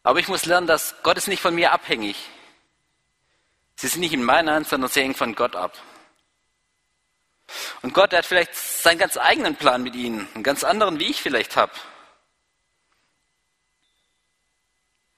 Aber 0.03 0.19
ich 0.19 0.27
muss 0.27 0.45
lernen, 0.45 0.67
dass 0.67 0.93
Gott 1.01 1.17
ist 1.17 1.27
nicht 1.27 1.41
von 1.41 1.55
mir 1.55 1.71
abhängig. 1.71 2.29
Sie 3.77 3.87
sind 3.87 4.01
nicht 4.01 4.13
in 4.13 4.23
meiner 4.23 4.53
Hand, 4.53 4.67
sondern 4.67 4.91
sie 4.91 5.01
hängen 5.01 5.15
von 5.15 5.33
Gott 5.33 5.55
ab. 5.55 5.75
Und 7.81 7.95
Gott 7.95 8.13
hat 8.13 8.27
vielleicht 8.27 8.53
seinen 8.53 8.99
ganz 8.99 9.17
eigenen 9.17 9.55
Plan 9.55 9.81
mit 9.81 9.95
ihnen, 9.95 10.27
einen 10.35 10.43
ganz 10.43 10.63
anderen, 10.63 10.99
wie 10.99 11.09
ich 11.09 11.19
vielleicht 11.19 11.55
habe. 11.55 11.73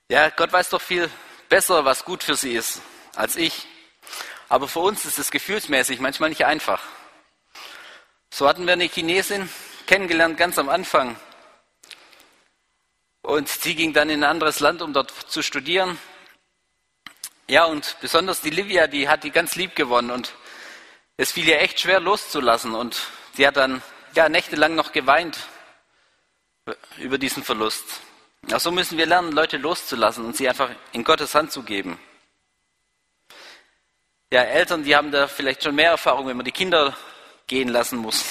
Ja, 0.07 0.29
Gott 0.29 0.53
weiß 0.53 0.69
doch 0.69 0.81
viel 0.81 1.09
besser, 1.49 1.83
was 1.83 2.05
gut 2.05 2.23
für 2.23 2.37
sie 2.37 2.53
ist, 2.53 2.81
als 3.17 3.35
ich. 3.35 3.67
Aber 4.49 4.67
für 4.67 4.79
uns 4.79 5.05
ist 5.05 5.19
es 5.19 5.31
gefühlsmäßig 5.31 5.99
manchmal 5.99 6.29
nicht 6.29 6.45
einfach. 6.45 6.81
So 8.31 8.47
hatten 8.47 8.65
wir 8.65 8.73
eine 8.73 8.85
Chinesin 8.85 9.49
kennengelernt 9.85 10.37
ganz 10.37 10.57
am 10.57 10.69
Anfang. 10.69 11.15
Und 13.21 13.47
sie 13.47 13.75
ging 13.75 13.93
dann 13.93 14.09
in 14.09 14.23
ein 14.23 14.29
anderes 14.29 14.59
Land, 14.59 14.81
um 14.81 14.93
dort 14.93 15.11
zu 15.11 15.41
studieren. 15.41 15.97
Ja, 17.47 17.65
und 17.65 17.97
besonders 18.01 18.41
die 18.41 18.49
Livia, 18.49 18.87
die 18.87 19.07
hat 19.07 19.23
die 19.23 19.31
ganz 19.31 19.55
lieb 19.55 19.75
gewonnen. 19.75 20.11
Und 20.11 20.33
es 21.17 21.31
fiel 21.31 21.47
ihr 21.47 21.61
echt 21.61 21.79
schwer 21.79 21.99
loszulassen. 21.99 22.75
Und 22.75 22.99
sie 23.33 23.47
hat 23.47 23.57
dann 23.57 23.81
ja, 24.15 24.29
nächtelang 24.29 24.75
noch 24.75 24.91
geweint 24.91 25.37
über 26.97 27.17
diesen 27.17 27.43
Verlust. 27.43 28.01
Auch 28.51 28.59
so 28.59 28.71
müssen 28.71 28.97
wir 28.97 29.05
lernen, 29.05 29.31
Leute 29.31 29.57
loszulassen 29.57 30.25
und 30.25 30.35
sie 30.35 30.49
einfach 30.49 30.69
in 30.91 31.03
Gottes 31.03 31.33
Hand 31.33 31.51
zu 31.51 31.63
geben. 31.63 31.99
Ja, 34.33 34.41
Eltern, 34.41 34.83
die 34.83 34.95
haben 34.95 35.11
da 35.11 35.27
vielleicht 35.27 35.61
schon 35.61 35.75
mehr 35.75 35.91
Erfahrung, 35.91 36.25
wenn 36.25 36.35
man 36.35 36.43
die 36.43 36.51
Kinder 36.51 36.97
gehen 37.45 37.69
lassen 37.69 37.99
muss. 37.99 38.25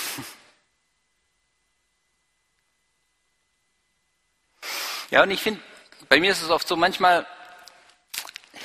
Ja, 5.10 5.22
und 5.22 5.30
ich 5.30 5.40
finde, 5.40 5.60
bei 6.08 6.18
mir 6.18 6.32
ist 6.32 6.42
es 6.42 6.50
oft 6.50 6.66
so, 6.66 6.74
manchmal 6.74 7.24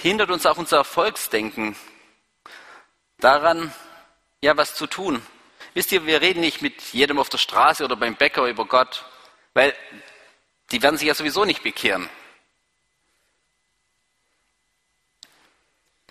hindert 0.01 0.31
uns 0.31 0.47
auch 0.47 0.57
unser 0.57 0.77
Erfolgsdenken 0.77 1.75
daran, 3.19 3.71
ja, 4.41 4.57
was 4.57 4.73
zu 4.73 4.87
tun. 4.87 5.23
Wisst 5.75 5.91
ihr, 5.91 6.07
wir 6.07 6.21
reden 6.21 6.39
nicht 6.39 6.63
mit 6.63 6.81
jedem 6.91 7.19
auf 7.19 7.29
der 7.29 7.37
Straße 7.37 7.85
oder 7.85 7.97
beim 7.97 8.15
Bäcker 8.15 8.47
über 8.47 8.65
Gott, 8.65 9.05
weil 9.53 9.75
die 10.71 10.81
werden 10.81 10.97
sich 10.97 11.07
ja 11.07 11.13
sowieso 11.13 11.45
nicht 11.45 11.61
bekehren. 11.61 12.09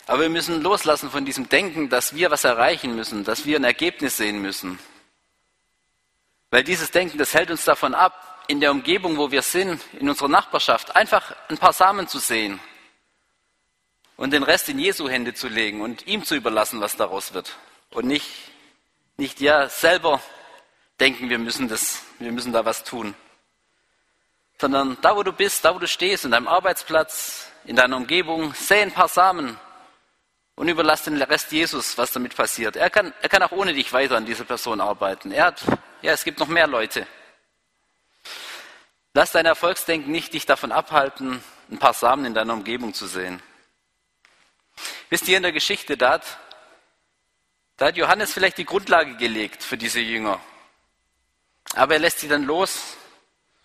Aber 0.06 0.22
wir 0.22 0.28
müssen 0.28 0.62
loslassen 0.62 1.10
von 1.10 1.24
diesem 1.24 1.48
Denken, 1.48 1.88
dass 1.88 2.14
wir 2.14 2.30
was 2.30 2.44
erreichen 2.44 2.94
müssen, 2.94 3.24
dass 3.24 3.44
wir 3.44 3.58
ein 3.58 3.64
Ergebnis 3.64 4.16
sehen 4.16 4.40
müssen. 4.40 4.78
Weil 6.50 6.62
dieses 6.62 6.92
Denken, 6.92 7.18
das 7.18 7.34
hält 7.34 7.50
uns 7.50 7.64
davon 7.64 7.92
ab, 7.92 8.44
in 8.46 8.60
der 8.60 8.70
Umgebung, 8.70 9.18
wo 9.18 9.32
wir 9.32 9.42
sind, 9.42 9.82
in 9.98 10.08
unserer 10.08 10.28
Nachbarschaft, 10.28 10.94
einfach 10.94 11.34
ein 11.48 11.58
paar 11.58 11.72
Samen 11.72 12.06
zu 12.06 12.20
sehen 12.20 12.60
und 14.16 14.32
den 14.32 14.44
Rest 14.44 14.68
in 14.68 14.78
Jesu 14.78 15.08
Hände 15.08 15.34
zu 15.34 15.48
legen 15.48 15.80
und 15.80 16.06
ihm 16.06 16.24
zu 16.24 16.36
überlassen, 16.36 16.80
was 16.80 16.96
daraus 16.96 17.34
wird. 17.34 17.56
Und 17.90 18.06
nicht, 18.06 18.30
nicht 19.16 19.40
ja 19.40 19.68
selber 19.68 20.22
denken, 21.00 21.28
wir 21.28 21.40
müssen 21.40 21.66
das, 21.66 22.02
wir 22.20 22.30
müssen 22.30 22.52
da 22.52 22.64
was 22.64 22.84
tun. 22.84 23.16
Sondern 24.60 24.96
da, 25.02 25.16
wo 25.16 25.24
du 25.24 25.32
bist, 25.32 25.64
da, 25.64 25.74
wo 25.74 25.80
du 25.80 25.88
stehst, 25.88 26.24
in 26.24 26.30
deinem 26.30 26.46
Arbeitsplatz, 26.46 27.50
in 27.64 27.74
deiner 27.74 27.96
Umgebung, 27.96 28.54
säe 28.54 28.82
ein 28.82 28.92
paar 28.92 29.08
Samen 29.08 29.58
und 30.56 30.68
überlass 30.68 31.04
den 31.04 31.20
Rest 31.22 31.52
Jesus, 31.52 31.96
was 31.98 32.12
damit 32.12 32.34
passiert. 32.34 32.76
Er 32.76 32.90
kann, 32.90 33.12
er 33.20 33.28
kann 33.28 33.42
auch 33.42 33.52
ohne 33.52 33.74
dich 33.74 33.92
weiter 33.92 34.16
an 34.16 34.26
dieser 34.26 34.44
Person 34.44 34.80
arbeiten. 34.80 35.30
Er 35.30 35.46
hat, 35.46 35.62
ja, 36.02 36.12
es 36.12 36.24
gibt 36.24 36.40
noch 36.40 36.48
mehr 36.48 36.66
Leute. 36.66 37.06
Lass 39.12 39.32
dein 39.32 39.46
Erfolgsdenken 39.46 40.10
nicht 40.10 40.32
dich 40.32 40.46
davon 40.46 40.72
abhalten, 40.72 41.42
ein 41.70 41.78
paar 41.78 41.94
Samen 41.94 42.24
in 42.24 42.34
deiner 42.34 42.54
Umgebung 42.54 42.94
zu 42.94 43.06
sehen. 43.06 43.42
Wisst 45.08 45.28
ihr 45.28 45.36
in 45.36 45.42
der 45.42 45.52
Geschichte, 45.52 45.96
da 45.96 46.12
hat, 46.12 46.38
da 47.76 47.86
hat 47.86 47.96
Johannes 47.96 48.32
vielleicht 48.32 48.58
die 48.58 48.64
Grundlage 48.64 49.16
gelegt 49.16 49.62
für 49.62 49.76
diese 49.76 50.00
Jünger. 50.00 50.40
Aber 51.74 51.94
er 51.94 52.00
lässt 52.00 52.20
sie 52.20 52.28
dann 52.28 52.44
los 52.44 52.96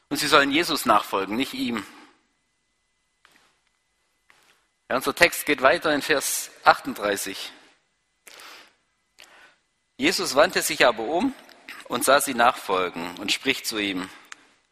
und 0.09 0.17
sie 0.17 0.27
sollen 0.27 0.51
Jesus 0.51 0.85
nachfolgen, 0.85 1.35
nicht 1.35 1.53
ihm. 1.53 1.85
Ja, 4.91 4.97
unser 4.97 5.15
Text 5.15 5.45
geht 5.45 5.61
weiter 5.61 5.93
in 5.93 6.01
Vers 6.01 6.51
38. 6.65 7.53
Jesus 9.95 10.35
wandte 10.35 10.61
sich 10.61 10.85
aber 10.85 11.03
um 11.03 11.33
und 11.87 12.03
sah 12.03 12.19
sie 12.19 12.33
nachfolgen 12.33 13.15
und 13.17 13.31
spricht 13.31 13.65
zu 13.65 13.77
ihm, 13.77 14.09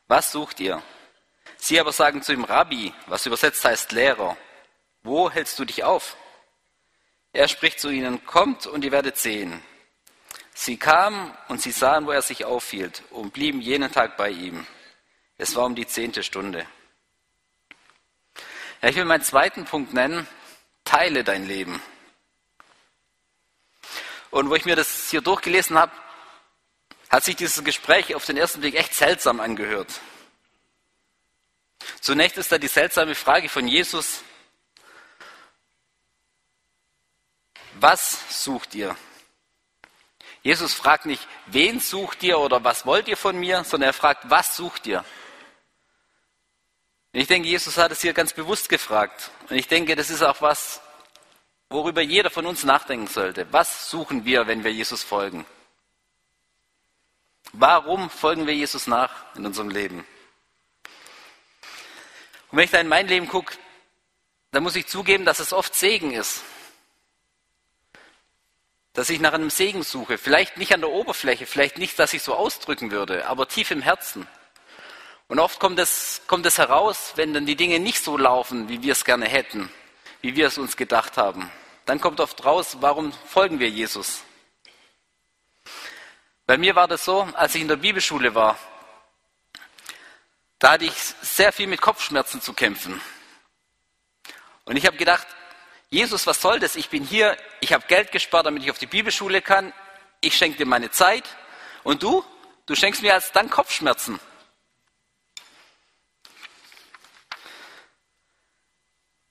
was 0.10 0.34
sucht 0.34 0.60
ihr? 0.60 0.84
Sie 1.56 1.80
aber 1.80 1.94
sagen 1.94 2.22
zu 2.22 2.34
ihm, 2.34 2.44
Rabbi, 2.44 2.94
was 3.08 3.28
übersetzt 3.28 3.64
heißt 3.64 3.94
Lehrer, 3.94 4.36
wo 5.04 5.32
hältst 5.32 5.58
du 5.58 5.64
dich 5.64 5.86
auf? 5.86 6.18
Er 7.32 7.48
spricht 7.48 7.80
zu 7.80 7.88
ihnen, 7.88 8.26
kommt 8.26 8.68
und 8.68 8.84
ihr 8.84 8.92
werdet 8.92 9.16
sehen. 9.16 9.64
Sie 10.54 10.76
kamen 10.76 11.34
und 11.48 11.62
sie 11.62 11.72
sahen, 11.72 12.06
wo 12.06 12.12
er 12.12 12.24
sich 12.24 12.44
aufhielt 12.44 13.04
und 13.12 13.32
blieben 13.32 13.62
jenen 13.62 13.90
Tag 13.90 14.18
bei 14.18 14.32
ihm. 14.32 14.68
Es 15.38 15.56
war 15.56 15.64
um 15.64 15.76
die 15.76 15.88
zehnte 15.88 16.24
Stunde. 16.24 16.68
Ja, 18.82 18.90
ich 18.90 18.96
will 18.96 19.06
meinen 19.06 19.24
zweiten 19.24 19.66
Punkt 19.66 19.94
nennen, 19.94 20.28
teile 20.86 21.24
dein 21.24 21.46
Leben. 21.46 21.82
Und 24.32 24.50
wo 24.50 24.56
ich 24.56 24.66
mir 24.66 24.76
das 24.76 25.10
hier 25.10 25.22
durchgelesen 25.22 25.78
habe, 25.78 25.92
hat 27.10 27.24
sich 27.24 27.36
dieses 27.36 27.64
Gespräch 27.64 28.16
auf 28.16 28.26
den 28.26 28.38
ersten 28.38 28.62
Blick 28.62 28.76
echt 28.76 28.94
seltsam 28.94 29.40
angehört. 29.40 30.00
Zunächst 32.00 32.38
ist 32.38 32.52
da 32.52 32.58
die 32.58 32.68
seltsame 32.68 33.16
Frage 33.16 33.50
von 33.50 33.68
Jesus, 33.68 34.24
was 37.74 38.44
sucht 38.44 38.76
ihr? 38.76 38.96
Jesus 40.42 40.74
fragt 40.74 41.06
nicht, 41.06 41.28
wen 41.48 41.80
sucht 41.80 42.24
ihr 42.24 42.40
oder 42.40 42.64
was 42.64 42.86
wollt 42.86 43.08
ihr 43.08 43.18
von 43.18 43.38
mir, 43.38 43.64
sondern 43.64 43.90
er 43.90 43.94
fragt, 43.94 44.30
was 44.30 44.56
sucht 44.56 44.88
ihr? 44.88 45.04
Ich 47.12 47.28
denke, 47.28 47.48
Jesus 47.48 47.78
hat 47.78 47.92
es 47.92 48.02
hier 48.02 48.14
ganz 48.14 48.34
bewusst 48.34 48.70
gefragt. 48.70 49.32
Und 49.50 49.56
ich 49.56 49.68
denke, 49.68 49.96
das 49.96 50.10
ist 50.10 50.22
auch 50.22 50.42
was, 50.42 50.82
worüber 51.70 52.02
jeder 52.02 52.30
von 52.30 52.46
uns 52.46 52.64
nachdenken 52.64 53.08
sollte. 53.08 53.52
Was 53.52 53.90
suchen 53.90 54.26
wir, 54.26 54.48
wenn 54.48 54.64
wir 54.64 54.72
Jesus 54.72 55.04
folgen? 55.04 55.46
Warum 57.52 58.10
folgen 58.10 58.46
wir 58.46 58.54
Jesus 58.54 58.86
nach 58.86 59.12
in 59.36 59.46
unserem 59.46 59.70
Leben? 59.70 60.06
Und 62.52 62.58
wenn 62.58 62.66
ich 62.66 62.72
da 62.72 62.80
in 62.80 62.88
mein 62.88 63.08
Leben 63.08 63.28
gucke, 63.28 63.56
dann 64.52 64.64
muss 64.64 64.76
ich 64.76 64.88
zugeben, 64.88 65.26
dass 65.26 65.40
es 65.40 65.54
oft 65.54 65.74
Segen 65.76 66.12
ist. 66.12 66.44
dass 68.94 69.10
ich 69.10 69.20
nach 69.20 69.34
einem 69.34 69.50
Segen 69.50 69.84
suche. 69.84 70.18
Vielleicht 70.18 70.58
nicht 70.58 70.74
an 70.74 70.82
der 70.82 70.90
Oberfläche, 70.90 71.46
vielleicht 71.46 71.78
nicht, 71.78 71.98
dass 72.00 72.14
ich 72.14 72.22
so 72.22 72.36
ausdrücken 72.36 72.92
würde, 72.92 73.28
aber 73.28 73.48
tief 73.48 73.72
im 73.72 73.82
Herzen. 73.82 74.28
Und 75.30 75.38
oft 75.40 75.60
kommt 75.60 75.78
es, 75.78 76.22
kommt 76.26 76.46
es 76.48 76.58
heraus, 76.58 77.14
wenn 77.16 77.36
dann 77.36 77.46
die 77.46 77.56
Dinge 77.56 77.80
nicht 77.80 78.04
so 78.04 78.18
laufen, 78.18 78.68
wie 78.68 78.82
wir 78.82 78.94
es 78.94 79.06
gerne 79.06 79.28
hätten, 79.28 79.72
wie 80.22 80.36
wir 80.36 80.48
es 80.48 80.58
uns 80.58 80.76
gedacht 80.76 81.18
haben. 81.18 81.52
Dann 81.86 82.02
kommt 82.02 82.20
oft 82.20 82.44
raus, 82.44 82.78
warum 82.80 83.14
folgen 83.14 83.60
wir 83.60 83.70
Jesus? 83.70 84.24
Bei 86.48 86.58
mir 86.58 86.76
war 86.76 86.88
das 86.88 87.06
so, 87.06 87.22
als 87.36 87.54
ich 87.54 87.62
in 87.62 87.68
der 87.68 87.76
Bibelschule 87.76 88.34
war, 88.34 88.58
da 90.58 90.72
hatte 90.72 90.86
ich 90.86 90.94
sehr 91.22 91.52
viel 91.52 91.68
mit 91.68 91.80
Kopfschmerzen 91.80 92.42
zu 92.42 92.54
kämpfen. 92.54 93.00
Und 94.66 94.78
ich 94.78 94.88
habe 94.88 94.98
gedacht, 94.98 95.28
Jesus, 95.92 96.26
was 96.26 96.42
soll 96.42 96.60
das? 96.60 96.76
Ich 96.76 96.90
bin 96.90 97.04
hier, 97.04 97.38
ich 97.60 97.72
habe 97.72 97.86
Geld 97.88 98.12
gespart, 98.12 98.48
damit 98.48 98.64
ich 98.64 98.72
auf 98.72 98.80
die 98.80 98.88
Bibelschule 98.88 99.44
kann. 99.44 99.74
Ich 100.22 100.36
schenke 100.36 100.58
dir 100.58 100.66
meine 100.66 100.90
Zeit. 100.90 101.24
Und 101.84 102.02
du? 102.02 102.26
Du 102.66 102.74
schenkst 102.74 103.04
mir 103.04 103.14
als 103.14 103.32
dann 103.32 103.50
Kopfschmerzen. 103.52 104.20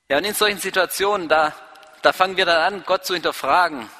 Ja, 0.08 0.16
und 0.16 0.24
in 0.24 0.34
solchen 0.34 0.58
Situationen, 0.58 1.28
da, 1.28 1.54
da 2.00 2.12
fangen 2.12 2.36
wir 2.36 2.46
dann 2.46 2.74
an, 2.74 2.84
Gott 2.84 3.04
zu 3.04 3.12
hinterfragen. 3.12 3.90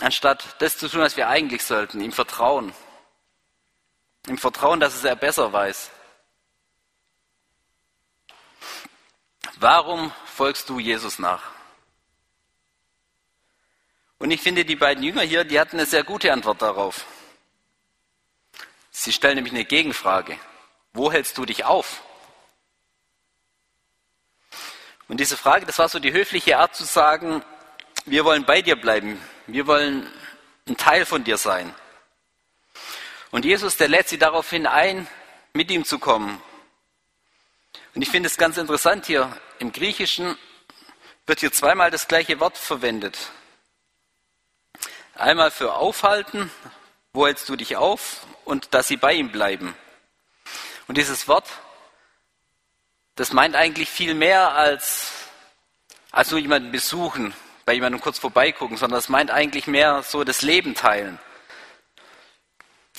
Anstatt 0.00 0.60
das 0.60 0.76
zu 0.76 0.88
tun, 0.88 1.00
was 1.00 1.16
wir 1.16 1.28
eigentlich 1.28 1.64
sollten, 1.64 2.02
ihm 2.02 2.12
vertrauen. 2.12 2.74
Im 4.26 4.36
Vertrauen, 4.36 4.78
dass 4.78 4.94
es 4.94 5.04
er 5.04 5.16
besser 5.16 5.52
weiß. 5.52 5.90
Warum 9.58 10.12
folgst 10.26 10.68
du 10.68 10.78
Jesus 10.78 11.18
nach? 11.18 11.42
Und 14.18 14.30
ich 14.30 14.42
finde, 14.42 14.66
die 14.66 14.76
beiden 14.76 15.02
Jünger 15.02 15.22
hier, 15.22 15.44
die 15.44 15.58
hatten 15.58 15.76
eine 15.76 15.86
sehr 15.86 16.04
gute 16.04 16.30
Antwort 16.30 16.60
darauf. 16.60 17.06
Sie 18.90 19.12
stellen 19.12 19.36
nämlich 19.36 19.54
eine 19.54 19.64
Gegenfrage. 19.64 20.38
Wo 20.92 21.10
hältst 21.10 21.38
du 21.38 21.46
dich 21.46 21.64
auf? 21.64 22.02
Und 25.08 25.18
diese 25.18 25.36
Frage, 25.36 25.66
das 25.66 25.78
war 25.78 25.88
so 25.88 25.98
die 25.98 26.12
höfliche 26.12 26.58
Art 26.58 26.74
zu 26.74 26.84
sagen, 26.84 27.42
wir 28.04 28.24
wollen 28.24 28.44
bei 28.44 28.62
dir 28.62 28.76
bleiben. 28.76 29.20
Wir 29.46 29.66
wollen 29.66 30.10
ein 30.68 30.76
Teil 30.76 31.06
von 31.06 31.24
dir 31.24 31.36
sein. 31.36 31.74
Und 33.30 33.44
Jesus, 33.44 33.76
der 33.76 33.88
lädt 33.88 34.08
sie 34.08 34.18
daraufhin 34.18 34.66
ein, 34.66 35.06
mit 35.52 35.70
ihm 35.70 35.84
zu 35.84 35.98
kommen. 35.98 36.40
Und 37.94 38.02
ich 38.02 38.10
finde 38.10 38.28
es 38.28 38.36
ganz 38.36 38.56
interessant 38.56 39.06
hier, 39.06 39.36
im 39.58 39.72
Griechischen 39.72 40.36
wird 41.26 41.40
hier 41.40 41.52
zweimal 41.52 41.90
das 41.90 42.08
gleiche 42.08 42.40
Wort 42.40 42.58
verwendet. 42.58 43.18
Einmal 45.14 45.50
für 45.50 45.74
aufhalten, 45.74 46.50
wo 47.12 47.26
hältst 47.26 47.48
du 47.48 47.56
dich 47.56 47.76
auf, 47.76 48.26
und 48.44 48.74
dass 48.74 48.86
sie 48.88 48.96
bei 48.96 49.14
ihm 49.14 49.32
bleiben. 49.32 49.74
Und 50.86 50.98
dieses 50.98 51.26
Wort, 51.26 51.48
das 53.16 53.32
meint 53.32 53.56
eigentlich 53.56 53.88
viel 53.88 54.14
mehr 54.14 54.52
als, 54.52 55.10
als 56.12 56.30
nur 56.30 56.38
jemanden 56.38 56.70
besuchen, 56.70 57.34
bei 57.64 57.72
jemandem 57.72 58.00
kurz 58.00 58.18
vorbeigucken, 58.18 58.76
sondern 58.76 58.98
das 58.98 59.08
meint 59.08 59.30
eigentlich 59.30 59.66
mehr 59.66 60.02
so 60.02 60.22
das 60.22 60.42
Leben 60.42 60.74
teilen. 60.74 61.18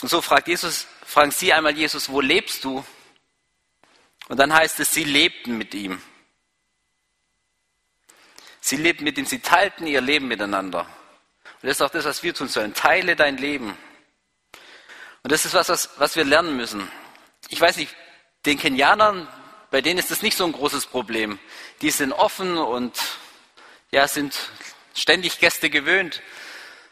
Und 0.02 0.10
so 0.10 0.22
fragt 0.22 0.48
Jesus, 0.48 0.88
fragen 1.06 1.32
sie 1.32 1.54
einmal 1.54 1.76
Jesus, 1.76 2.10
wo 2.10 2.20
lebst 2.20 2.64
du? 2.64 2.84
Und 4.28 4.38
dann 4.38 4.54
heißt 4.54 4.80
es, 4.80 4.92
sie 4.92 5.04
lebten 5.04 5.58
mit 5.58 5.74
ihm. 5.74 6.02
Sie 8.60 8.76
lebten 8.76 9.06
mit 9.06 9.18
ihm, 9.18 9.26
sie 9.26 9.40
teilten 9.40 9.88
ihr 9.88 10.02
Leben 10.02 10.28
miteinander. 10.28 10.82
Und 11.62 11.64
das 11.64 11.78
ist 11.78 11.82
auch 11.82 11.90
das, 11.90 12.06
was 12.06 12.24
wir 12.24 12.34
tun 12.34 12.50
sollen. 12.50 12.74
Teile 12.74 13.16
dein 13.16 13.38
Leben. 13.38 13.78
Und 15.24 15.32
das 15.32 15.46
ist 15.46 15.54
was, 15.54 15.70
was, 15.70 15.90
was 15.98 16.16
wir 16.16 16.26
lernen 16.26 16.58
müssen. 16.58 16.92
Ich 17.50 17.62
weiß 17.62 17.78
nicht, 17.78 17.96
den 18.46 18.58
Kenianern, 18.58 19.28
bei 19.70 19.82
denen 19.82 20.00
ist 20.00 20.12
das 20.12 20.22
nicht 20.22 20.38
so 20.38 20.46
ein 20.46 20.54
großes 20.54 20.86
Problem. 20.86 21.40
Die 21.82 21.92
sind 21.92 22.14
offen 22.14 22.58
und 22.58 22.98
ja, 23.92 24.08
sind 24.08 24.38
ständig 24.94 25.40
Gäste 25.40 25.70
gewöhnt. 25.70 26.22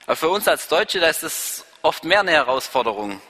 Aber 0.06 0.16
für 0.16 0.30
uns 0.30 0.48
als 0.48 0.68
Deutsche, 0.68 1.00
da 1.00 1.08
ist 1.08 1.24
das 1.24 1.66
oft 1.82 2.04
mehr 2.04 2.20
eine 2.20 2.32
Herausforderung. 2.32 3.22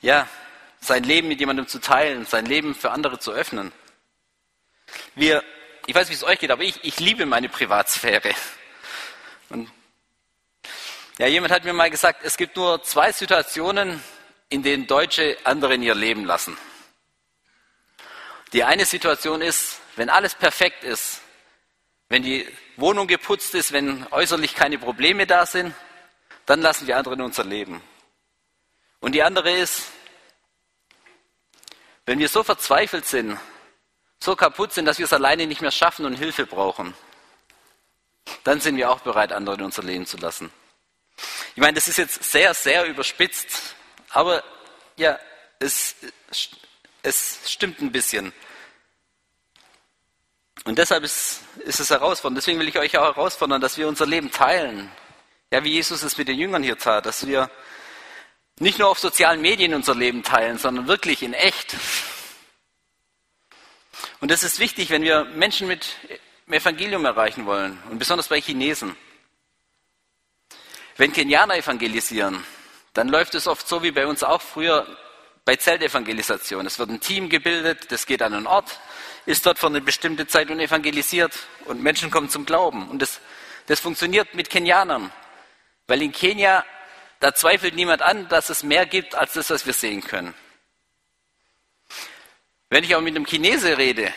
Ja, 0.00 0.28
sein 0.80 1.04
Leben 1.04 1.28
mit 1.28 1.40
jemandem 1.40 1.68
zu 1.68 1.80
teilen, 1.80 2.26
sein 2.26 2.46
Leben 2.46 2.74
für 2.74 2.90
andere 2.90 3.18
zu 3.18 3.32
öffnen. 3.32 3.72
Wir, 5.14 5.44
ich 5.86 5.94
weiß, 5.94 6.08
wie 6.10 6.14
es 6.14 6.24
euch 6.24 6.38
geht, 6.38 6.50
aber 6.50 6.62
ich, 6.62 6.82
ich 6.82 6.98
liebe 6.98 7.26
meine 7.26 7.48
Privatsphäre. 7.48 8.34
Und 9.48 9.70
ja, 11.18 11.26
jemand 11.26 11.52
hat 11.52 11.64
mir 11.64 11.72
mal 11.72 11.90
gesagt, 11.90 12.24
es 12.24 12.36
gibt 12.36 12.56
nur 12.56 12.82
zwei 12.82 13.12
Situationen, 13.12 14.02
in 14.48 14.62
denen 14.62 14.86
Deutsche 14.86 15.36
andere 15.44 15.74
in 15.74 15.82
ihr 15.82 15.94
Leben 15.94 16.24
lassen. 16.24 16.56
Die 18.52 18.64
eine 18.64 18.84
Situation 18.84 19.40
ist, 19.40 19.80
wenn 19.96 20.10
alles 20.10 20.34
perfekt 20.34 20.84
ist, 20.84 21.20
wenn 22.08 22.22
die 22.22 22.46
Wohnung 22.76 23.06
geputzt 23.06 23.54
ist, 23.54 23.72
wenn 23.72 24.06
äußerlich 24.10 24.54
keine 24.54 24.78
Probleme 24.78 25.26
da 25.26 25.46
sind, 25.46 25.74
dann 26.46 26.60
lassen 26.60 26.86
wir 26.86 26.96
andere 26.96 27.14
in 27.14 27.22
unser 27.22 27.44
Leben. 27.44 27.82
Und 29.00 29.12
die 29.12 29.22
andere 29.22 29.50
ist, 29.50 29.84
wenn 32.04 32.18
wir 32.18 32.28
so 32.28 32.42
verzweifelt 32.42 33.06
sind, 33.06 33.38
so 34.20 34.36
kaputt 34.36 34.72
sind, 34.72 34.84
dass 34.84 34.98
wir 34.98 35.06
es 35.06 35.12
alleine 35.12 35.46
nicht 35.46 35.62
mehr 35.62 35.70
schaffen 35.70 36.04
und 36.04 36.14
Hilfe 36.14 36.46
brauchen, 36.46 36.94
dann 38.44 38.60
sind 38.60 38.76
wir 38.76 38.90
auch 38.90 39.00
bereit, 39.00 39.32
andere 39.32 39.56
in 39.56 39.62
unser 39.62 39.82
Leben 39.82 40.06
zu 40.06 40.16
lassen. 40.16 40.52
Ich 41.54 41.60
meine, 41.60 41.74
das 41.74 41.88
ist 41.88 41.98
jetzt 41.98 42.22
sehr, 42.24 42.54
sehr 42.54 42.86
überspitzt, 42.86 43.74
aber 44.10 44.42
ja, 44.96 45.18
es, 45.58 45.96
es 47.02 47.40
stimmt 47.46 47.80
ein 47.80 47.92
bisschen. 47.92 48.32
Und 50.64 50.78
deshalb 50.78 51.02
ist, 51.02 51.40
ist 51.64 51.80
es 51.80 51.90
herausfordernd. 51.90 52.38
Deswegen 52.38 52.60
will 52.60 52.68
ich 52.68 52.78
euch 52.78 52.96
auch 52.96 53.16
herausfordern, 53.16 53.60
dass 53.60 53.76
wir 53.78 53.88
unser 53.88 54.06
Leben 54.06 54.30
teilen. 54.30 54.90
Ja, 55.50 55.64
wie 55.64 55.72
Jesus 55.72 56.02
es 56.02 56.16
mit 56.16 56.28
den 56.28 56.38
Jüngern 56.38 56.62
hier 56.62 56.78
tat, 56.78 57.04
dass 57.04 57.26
wir 57.26 57.50
nicht 58.58 58.78
nur 58.78 58.88
auf 58.88 58.98
sozialen 58.98 59.40
Medien 59.40 59.74
unser 59.74 59.94
Leben 59.94 60.22
teilen, 60.22 60.58
sondern 60.58 60.86
wirklich 60.86 61.22
in 61.22 61.34
echt. 61.34 61.76
Und 64.20 64.30
das 64.30 64.44
ist 64.44 64.60
wichtig, 64.60 64.90
wenn 64.90 65.02
wir 65.02 65.24
Menschen 65.24 65.66
mit 65.66 65.96
Evangelium 66.48 67.04
erreichen 67.04 67.44
wollen 67.46 67.82
und 67.90 67.98
besonders 67.98 68.28
bei 68.28 68.40
Chinesen. 68.40 68.96
Wenn 70.96 71.12
Kenianer 71.12 71.56
evangelisieren, 71.56 72.44
dann 72.94 73.08
läuft 73.08 73.34
es 73.34 73.46
oft 73.46 73.66
so 73.66 73.82
wie 73.82 73.90
bei 73.90 74.06
uns 74.06 74.22
auch 74.22 74.42
früher 74.42 74.86
bei 75.44 75.56
Zeltevangelisation. 75.56 76.66
Es 76.66 76.78
wird 76.78 76.90
ein 76.90 77.00
Team 77.00 77.28
gebildet, 77.28 77.90
das 77.90 78.06
geht 78.06 78.22
an 78.22 78.34
einen 78.34 78.46
Ort, 78.46 78.78
ist 79.26 79.44
dort 79.46 79.58
für 79.58 79.66
eine 79.66 79.80
bestimmte 79.80 80.26
Zeit 80.26 80.50
und 80.50 80.60
evangelisiert 80.60 81.32
und 81.64 81.82
Menschen 81.82 82.10
kommen 82.10 82.28
zum 82.28 82.46
Glauben. 82.46 82.88
Und 82.88 83.02
das, 83.02 83.20
das 83.66 83.80
funktioniert 83.80 84.34
mit 84.34 84.50
Kenianern, 84.50 85.10
weil 85.86 86.02
in 86.02 86.12
Kenia, 86.12 86.64
da 87.20 87.34
zweifelt 87.34 87.74
niemand 87.74 88.02
an, 88.02 88.28
dass 88.28 88.50
es 88.50 88.62
mehr 88.62 88.86
gibt 88.86 89.14
als 89.14 89.34
das, 89.34 89.50
was 89.50 89.66
wir 89.66 89.72
sehen 89.72 90.02
können. 90.02 90.34
Wenn 92.68 92.84
ich 92.84 92.94
auch 92.94 93.00
mit 93.00 93.14
einem 93.14 93.26
Chinese 93.26 93.76
rede, 93.78 94.12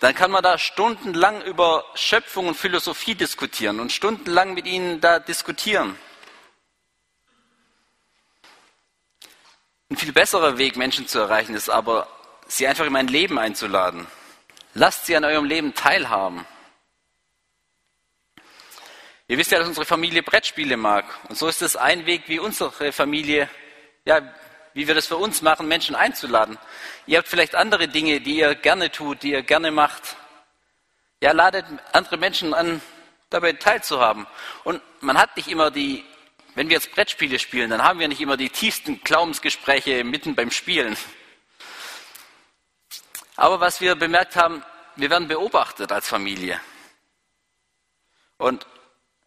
dann 0.00 0.14
kann 0.14 0.30
man 0.30 0.42
da 0.42 0.58
stundenlang 0.58 1.42
über 1.42 1.84
Schöpfung 1.94 2.48
und 2.48 2.54
Philosophie 2.54 3.14
diskutieren 3.16 3.80
und 3.80 3.90
stundenlang 3.90 4.54
mit 4.54 4.66
ihnen 4.66 5.00
da 5.00 5.18
diskutieren. 5.18 5.98
Viel 10.08 10.14
besserer 10.14 10.56
Weg, 10.56 10.76
Menschen 10.76 11.06
zu 11.06 11.18
erreichen, 11.18 11.54
ist 11.54 11.68
aber 11.68 12.08
sie 12.46 12.66
einfach 12.66 12.86
in 12.86 12.92
mein 12.94 13.08
Leben 13.08 13.38
einzuladen. 13.38 14.06
Lasst 14.72 15.04
sie 15.04 15.14
an 15.14 15.22
eurem 15.22 15.44
Leben 15.44 15.74
teilhaben. 15.74 16.46
Ihr 19.26 19.36
wisst 19.36 19.50
ja, 19.50 19.58
dass 19.58 19.68
unsere 19.68 19.84
Familie 19.84 20.22
Brettspiele 20.22 20.78
mag. 20.78 21.04
Und 21.28 21.36
so 21.36 21.46
ist 21.46 21.60
es 21.60 21.76
ein 21.76 22.06
Weg, 22.06 22.22
wie 22.26 22.38
unsere 22.38 22.90
Familie, 22.90 23.50
ja, 24.06 24.22
wie 24.72 24.88
wir 24.88 24.94
das 24.94 25.06
für 25.06 25.18
uns 25.18 25.42
machen, 25.42 25.68
Menschen 25.68 25.94
einzuladen. 25.94 26.56
Ihr 27.04 27.18
habt 27.18 27.28
vielleicht 27.28 27.54
andere 27.54 27.86
Dinge, 27.86 28.22
die 28.22 28.38
ihr 28.38 28.54
gerne 28.54 28.90
tut, 28.90 29.22
die 29.22 29.32
ihr 29.32 29.42
gerne 29.42 29.70
macht. 29.70 30.16
Ja, 31.20 31.32
ladet 31.32 31.66
andere 31.92 32.16
Menschen 32.16 32.54
an, 32.54 32.80
dabei 33.28 33.52
teilzuhaben. 33.52 34.26
Und 34.64 34.80
man 35.02 35.18
hat 35.18 35.36
nicht 35.36 35.48
immer 35.48 35.70
die, 35.70 36.02
wenn 36.58 36.68
wir 36.68 36.74
jetzt 36.74 36.90
Brettspiele 36.90 37.38
spielen, 37.38 37.70
dann 37.70 37.84
haben 37.84 38.00
wir 38.00 38.08
nicht 38.08 38.20
immer 38.20 38.36
die 38.36 38.50
tiefsten 38.50 39.00
Glaubensgespräche 39.04 40.02
mitten 40.02 40.34
beim 40.34 40.50
Spielen. 40.50 40.96
Aber 43.36 43.60
was 43.60 43.80
wir 43.80 43.94
bemerkt 43.94 44.34
haben, 44.34 44.64
wir 44.96 45.08
werden 45.08 45.28
beobachtet 45.28 45.92
als 45.92 46.08
Familie. 46.08 46.60
Und 48.38 48.66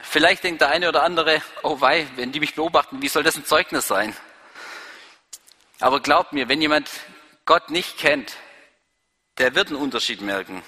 vielleicht 0.01 0.43
denkt 0.43 0.59
der 0.59 0.71
eine 0.71 0.89
oder 0.89 1.03
andere, 1.03 1.41
oh 1.63 1.79
wei, 1.79 2.05
wenn 2.17 2.33
die 2.33 2.41
mich 2.41 2.53
beobachten, 2.53 3.01
wie 3.01 3.07
soll 3.07 3.23
das 3.23 3.37
ein 3.37 3.45
Zeugnis 3.45 3.87
sein? 3.87 4.13
Aber 5.79 6.01
glaubt 6.01 6.33
mir, 6.33 6.49
wenn 6.49 6.61
jemand 6.61 6.89
Gott 7.45 7.69
nicht 7.69 7.97
kennt, 7.97 8.35
der 9.37 9.55
wird 9.55 9.69
einen 9.69 9.77
Unterschied 9.77 10.19
merken. 10.19 10.63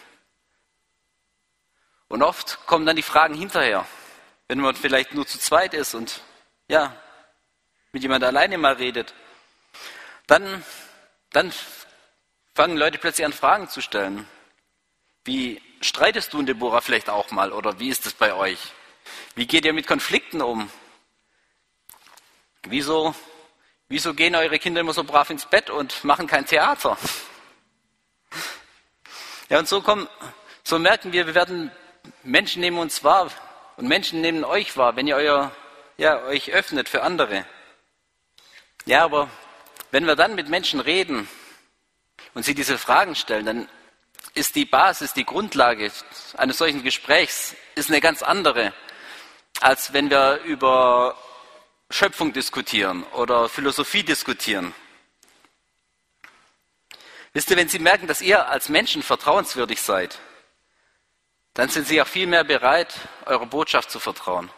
Und 2.08 2.24
oft 2.24 2.66
kommen 2.68 2.86
dann 2.86 2.96
die 2.96 3.02
Fragen 3.02 3.36
hinterher, 3.36 3.86
wenn 4.48 4.62
man 4.62 4.78
vielleicht 4.78 5.14
nur 5.14 5.28
zu 5.28 5.38
zweit 5.38 5.74
ist 5.74 5.94
und 5.94 6.22
ja, 6.74 6.92
mit 7.92 8.02
jemand 8.02 8.24
alleine 8.24 8.58
mal 8.58 8.74
redet. 8.74 9.14
Dann, 10.26 10.64
dann 11.30 11.54
fangen 12.56 12.78
Leute 12.78 12.98
plötzlich 12.98 13.26
an, 13.26 13.32
Fragen 13.32 13.70
zu 13.70 13.80
stellen. 13.80 14.28
Wie 15.24 15.62
streitest 15.82 16.34
du 16.34 16.40
und 16.40 16.48
Deborah 16.48 16.82
vielleicht 16.82 17.12
auch 17.12 17.30
mal? 17.30 17.54
Oder 17.54 17.80
wie 17.80 17.90
ist 17.90 18.08
es 18.08 18.14
bei 18.14 18.34
euch? 18.34 18.60
Wie 19.36 19.46
geht 19.46 19.66
ihr 19.66 19.74
mit 19.74 19.86
Konflikten 19.86 20.42
um? 20.42 20.72
Wieso, 22.64 23.14
wieso 23.88 24.16
gehen 24.16 24.36
eure 24.36 24.58
Kinder 24.58 24.82
immer 24.82 24.94
so 24.94 25.04
brav 25.04 25.30
ins 25.30 25.46
Bett 25.46 25.70
und 25.70 26.04
machen 26.04 26.26
kein 26.26 26.48
Theater? 26.48 26.98
Ja, 29.50 29.60
und 29.60 29.68
so 29.68 29.82
kommen, 29.82 30.08
so 30.64 30.80
merken 30.80 31.14
wir, 31.14 31.28
wir 31.28 31.36
werden, 31.36 31.72
Menschen 32.24 32.62
nehmen 32.62 32.80
uns 32.80 33.04
wahr 33.04 33.30
und 33.78 33.88
Menschen 33.88 34.22
nehmen 34.22 34.44
euch 34.44 34.76
wahr, 34.76 34.96
wenn 34.96 35.06
ihr 35.06 35.18
euer, 35.18 35.52
ja, 35.98 36.24
euch 36.24 36.52
öffnet 36.52 36.90
für 36.90 37.04
andere. 37.04 37.46
Ja, 38.86 39.04
aber 39.04 39.30
wenn 39.92 40.06
wir 40.06 40.16
dann 40.16 40.36
mit 40.36 40.50
Menschen 40.50 40.80
reden 40.80 41.28
und 42.34 42.44
sie 42.44 42.56
diese 42.56 42.78
Fragen 42.78 43.16
stellen, 43.16 43.46
dann 43.46 43.70
ist 44.34 44.56
die 44.56 44.66
Basis, 44.66 45.14
die 45.14 45.26
Grundlage 45.26 45.92
eines 46.38 46.58
solchen 46.58 46.84
Gesprächs 46.84 47.56
ist 47.76 47.90
eine 47.90 48.02
ganz 48.02 48.24
andere, 48.24 48.74
als 49.62 49.94
wenn 49.94 50.10
wir 50.10 50.42
über 50.44 51.18
Schöpfung 51.90 52.34
diskutieren 52.34 53.04
oder 53.14 53.50
Philosophie 53.50 54.04
diskutieren. 54.04 54.74
Wisst 57.34 57.50
ihr, 57.52 57.58
wenn 57.58 57.70
Sie 57.70 57.80
merken, 57.80 58.08
dass 58.08 58.22
ihr 58.22 58.48
als 58.48 58.70
Menschen 58.70 59.04
vertrauenswürdig 59.04 59.82
seid, 59.82 60.20
dann 61.54 61.70
sind 61.70 61.88
Sie 61.88 62.02
auch 62.02 62.08
viel 62.08 62.28
mehr 62.28 62.44
bereit, 62.44 62.94
eurer 63.26 63.46
Botschaft 63.46 63.92
zu 63.92 64.00
vertrauen. 64.00 64.50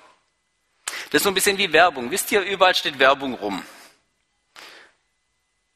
Das 1.05 1.19
ist 1.19 1.23
so 1.23 1.29
ein 1.29 1.35
bisschen 1.35 1.57
wie 1.57 1.71
Werbung. 1.71 2.11
Wisst 2.11 2.31
ihr, 2.31 2.41
überall 2.41 2.75
steht 2.75 2.99
Werbung 2.99 3.35
rum. 3.35 3.63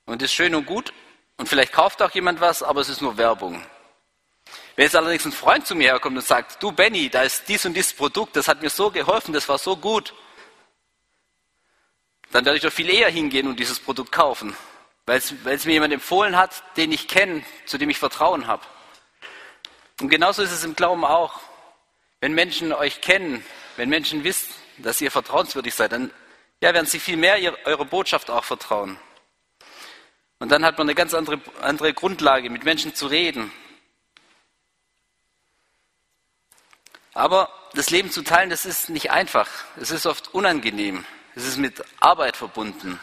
Und 0.06 0.22
ist 0.22 0.34
schön 0.34 0.56
und 0.56 0.66
gut. 0.66 0.92
Und 1.38 1.48
vielleicht 1.48 1.72
kauft 1.72 2.02
auch 2.02 2.12
jemand 2.12 2.42
was, 2.42 2.64
aber 2.64 2.82
es 2.82 2.90
ist 2.90 3.02
nur 3.02 3.18
Werbung. 3.18 3.64
Wenn 4.76 4.86
jetzt 4.86 4.96
allerdings 4.96 5.26
ein 5.26 5.32
Freund 5.32 5.68
zu 5.68 5.76
mir 5.76 5.90
herkommt 5.90 6.18
und 6.18 6.26
sagt, 6.26 6.62
du 6.64 6.72
Benny, 6.72 7.10
da 7.10 7.24
ist 7.24 7.48
dies 7.48 7.66
und 7.66 7.74
dieses 7.74 7.94
Produkt, 7.94 8.36
das 8.36 8.48
hat 8.48 8.62
mir 8.62 8.70
so 8.70 8.90
geholfen, 8.92 9.34
das 9.34 9.48
war 9.48 9.58
so 9.58 9.76
gut, 9.76 10.14
dann 12.32 12.46
werde 12.46 12.58
ich 12.58 12.64
doch 12.64 12.72
viel 12.72 12.90
eher 12.90 13.10
hingehen 13.10 13.48
und 13.48 13.60
dieses 13.60 13.80
Produkt 13.80 14.12
kaufen, 14.12 14.56
weil 15.06 15.18
es, 15.18 15.66
mir 15.66 15.74
jemand 15.74 15.94
empfohlen 15.94 16.38
hat, 16.38 16.64
den 16.78 16.92
ich 16.92 17.08
kenne, 17.08 17.44
zu 17.66 17.78
dem 17.78 17.90
ich 17.90 17.98
Vertrauen 17.98 18.48
habe. 18.48 18.64
Und 20.00 20.10
genauso 20.10 20.44
ist 20.44 20.52
es 20.52 20.64
im 20.64 20.76
Glauben 20.76 21.04
auch. 21.04 21.40
Wenn 22.22 22.34
Menschen 22.34 22.74
euch 22.74 23.02
kennen, 23.02 23.44
wenn 23.78 23.90
Menschen 23.90 24.24
wissen, 24.24 24.54
dass 24.80 25.02
ihr 25.02 25.12
vertrauenswürdig 25.12 25.74
seid, 25.74 25.92
dann 25.92 26.12
ja, 26.62 26.74
werden 26.74 26.86
sie 26.86 27.00
viel 27.00 27.18
mehr 27.18 27.38
ihre, 27.38 27.58
eure 27.66 27.86
Botschaft 27.86 28.30
auch 28.30 28.44
vertrauen. 28.44 28.98
Und 30.40 30.50
dann 30.50 30.64
hat 30.64 30.78
man 30.78 30.88
eine 30.88 30.96
ganz 30.96 31.14
andere, 31.14 31.42
andere 31.62 31.94
Grundlage, 31.94 32.50
mit 32.50 32.64
Menschen 32.64 32.96
zu 32.96 33.08
reden. 33.08 33.52
Aber 37.14 37.50
das 37.74 37.90
Leben 37.90 38.12
zu 38.12 38.24
teilen, 38.24 38.50
das 38.50 38.66
ist 38.66 38.90
nicht 38.90 39.12
einfach. 39.12 39.50
Es 39.76 39.92
ist 39.92 40.06
oft 40.06 40.34
unangenehm. 40.34 41.06
Es 41.36 41.46
ist 41.46 41.58
mit 41.58 41.84
Arbeit 42.00 42.38
verbunden. 42.38 43.00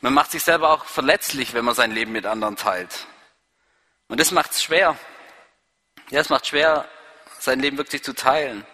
Man 0.00 0.12
macht 0.12 0.32
sich 0.32 0.42
selber 0.42 0.70
auch 0.70 0.84
verletzlich, 0.84 1.54
wenn 1.54 1.64
man 1.64 1.74
sein 1.74 1.92
Leben 1.92 2.12
mit 2.12 2.26
anderen 2.26 2.56
teilt. 2.56 3.06
Und 4.08 4.20
das 4.20 4.32
macht 4.32 4.50
es 4.50 4.62
schwer. 4.62 4.98
Ja, 6.10 6.20
es 6.20 6.28
macht 6.28 6.46
schwer, 6.46 6.86
sein 7.38 7.60
Leben 7.60 7.78
wirklich 7.78 8.02
zu 8.02 8.14
teilen. 8.14 8.66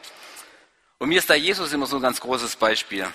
Und 1.01 1.09
mir 1.09 1.19
ist 1.19 1.29
da 1.29 1.35
Jesus 1.35 1.73
immer 1.73 1.87
so 1.87 1.97
ein 1.97 2.03
ganz 2.03 2.21
großes 2.21 2.55
Beispiel. 2.55 3.13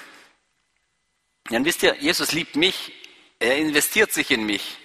Dann 1.46 1.64
wisst 1.64 1.82
ihr, 1.84 1.96
Jesus 1.96 2.34
liebt 2.34 2.58
mich. 2.58 2.92
Er 3.40 3.56
investiert 3.56 4.12
sich 4.12 4.30
in 4.32 4.46
mich. 4.46 4.78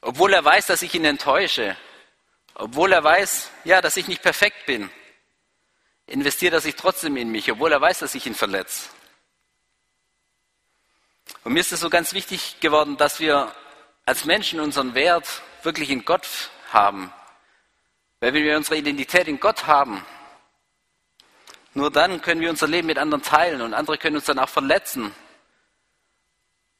Obwohl 0.00 0.32
er 0.32 0.44
weiß, 0.44 0.66
dass 0.66 0.82
ich 0.82 0.92
ihn 0.94 1.04
enttäusche. 1.04 1.76
Obwohl 2.54 2.92
er 2.92 3.04
weiß, 3.04 3.50
ja, 3.62 3.80
dass 3.80 3.96
ich 3.96 4.08
nicht 4.08 4.22
perfekt 4.22 4.66
bin 4.66 4.90
investiert 6.06 6.52
er 6.54 6.60
sich 6.60 6.76
trotzdem 6.76 7.16
in 7.16 7.30
mich, 7.30 7.50
obwohl 7.50 7.72
er 7.72 7.80
weiß, 7.80 8.00
dass 8.00 8.14
ich 8.14 8.26
ihn 8.26 8.34
verletze. 8.34 8.88
Und 11.42 11.52
mir 11.52 11.60
ist 11.60 11.72
es 11.72 11.80
so 11.80 11.90
ganz 11.90 12.12
wichtig 12.12 12.60
geworden, 12.60 12.96
dass 12.96 13.20
wir 13.20 13.54
als 14.04 14.24
Menschen 14.24 14.60
unseren 14.60 14.94
Wert 14.94 15.42
wirklich 15.62 15.90
in 15.90 16.04
Gott 16.04 16.26
haben. 16.72 17.12
Weil 18.20 18.34
wenn 18.34 18.44
wir 18.44 18.56
unsere 18.56 18.76
Identität 18.76 19.28
in 19.28 19.40
Gott 19.40 19.66
haben, 19.66 20.04
nur 21.74 21.90
dann 21.90 22.22
können 22.22 22.40
wir 22.40 22.50
unser 22.50 22.66
Leben 22.66 22.86
mit 22.86 22.98
anderen 22.98 23.22
teilen 23.22 23.60
und 23.60 23.74
andere 23.74 23.98
können 23.98 24.16
uns 24.16 24.24
dann 24.24 24.38
auch 24.38 24.48
verletzen. 24.48 25.14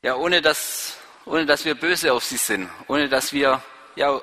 Ja, 0.03 0.17
ohne 0.17 0.43
dass, 0.43 0.97
ohne 1.25 1.47
dass 1.47 1.65
wir 1.65 1.75
böse 1.75 2.13
auf 2.13 2.25
sie 2.25 2.37
sind, 2.37 2.69
ohne 2.89 3.09
dass 3.09 3.33
wir, 3.33 3.63
ja, 3.97 4.21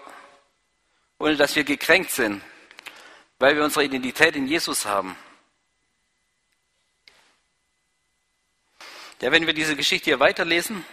ohne 1.18 1.36
dass 1.36 1.56
wir 1.56 1.64
gekränkt 1.64 2.12
sind 2.12 2.42
weil 3.42 3.56
wir 3.56 3.64
unsere 3.64 3.84
Identität 3.84 4.36
in 4.36 4.48
Jesus 4.48 4.86
haben. 4.86 5.18
Ja, 9.20 9.32
wenn 9.32 9.48
wir 9.48 9.54
diese 9.54 9.76
Geschichte 9.76 10.06
hier 10.06 10.20
weiterlesen, 10.20 10.86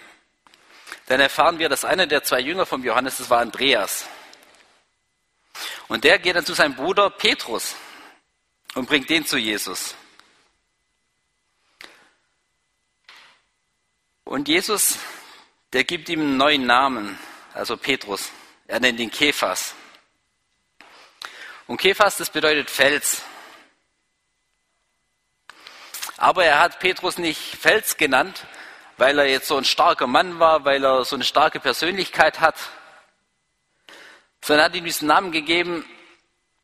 dann 1.07 1.21
erfahren 1.21 1.59
wir, 1.59 1.69
dass 1.69 1.85
einer 1.85 2.07
der 2.07 2.25
zwei 2.25 2.41
Jünger 2.41 2.67
von 2.67 2.83
Johannes, 2.83 3.19
das 3.19 3.31
war 3.31 3.41
Andreas. 3.41 4.07
Und 5.89 6.05
der 6.05 6.19
geht 6.19 6.37
dann 6.37 6.45
zu 6.45 6.55
seinem 6.55 6.75
Bruder 6.75 7.11
Petrus 7.11 7.75
und 8.79 8.87
bringt 8.87 9.11
den 9.11 9.27
zu 9.27 9.37
Jesus. 9.37 9.97
Und 14.23 14.47
Jesus, 14.47 14.99
der 15.73 15.83
gibt 15.83 16.09
ihm 16.09 16.21
einen 16.21 16.37
neuen 16.37 16.65
Namen, 16.65 17.19
also 17.55 17.77
Petrus. 17.77 18.31
Er 18.69 18.79
nennt 18.79 19.01
ihn 19.01 19.11
Kephas. 19.11 19.75
Und 21.67 21.79
Kephas, 21.79 22.19
das 22.19 22.31
bedeutet 22.31 22.71
Fels. 22.71 23.23
Aber 26.17 26.45
er 26.45 26.61
hat 26.61 26.79
Petrus 26.79 27.19
nicht 27.19 27.41
Fels 27.41 27.97
genannt, 27.97 28.47
weil 28.97 29.19
er 29.19 29.27
jetzt 29.27 29.49
so 29.49 29.57
ein 29.57 29.65
starker 29.65 30.07
Mann 30.07 30.39
war, 30.39 30.65
weil 30.65 30.85
er 30.85 31.05
so 31.05 31.17
eine 31.17 31.25
starke 31.25 31.59
Persönlichkeit 31.59 32.39
hat, 32.39 32.57
sondern 34.41 34.65
er 34.65 34.69
hat 34.69 34.77
ihm 34.77 34.85
diesen 34.85 35.09
Namen 35.09 35.33
gegeben, 35.33 35.85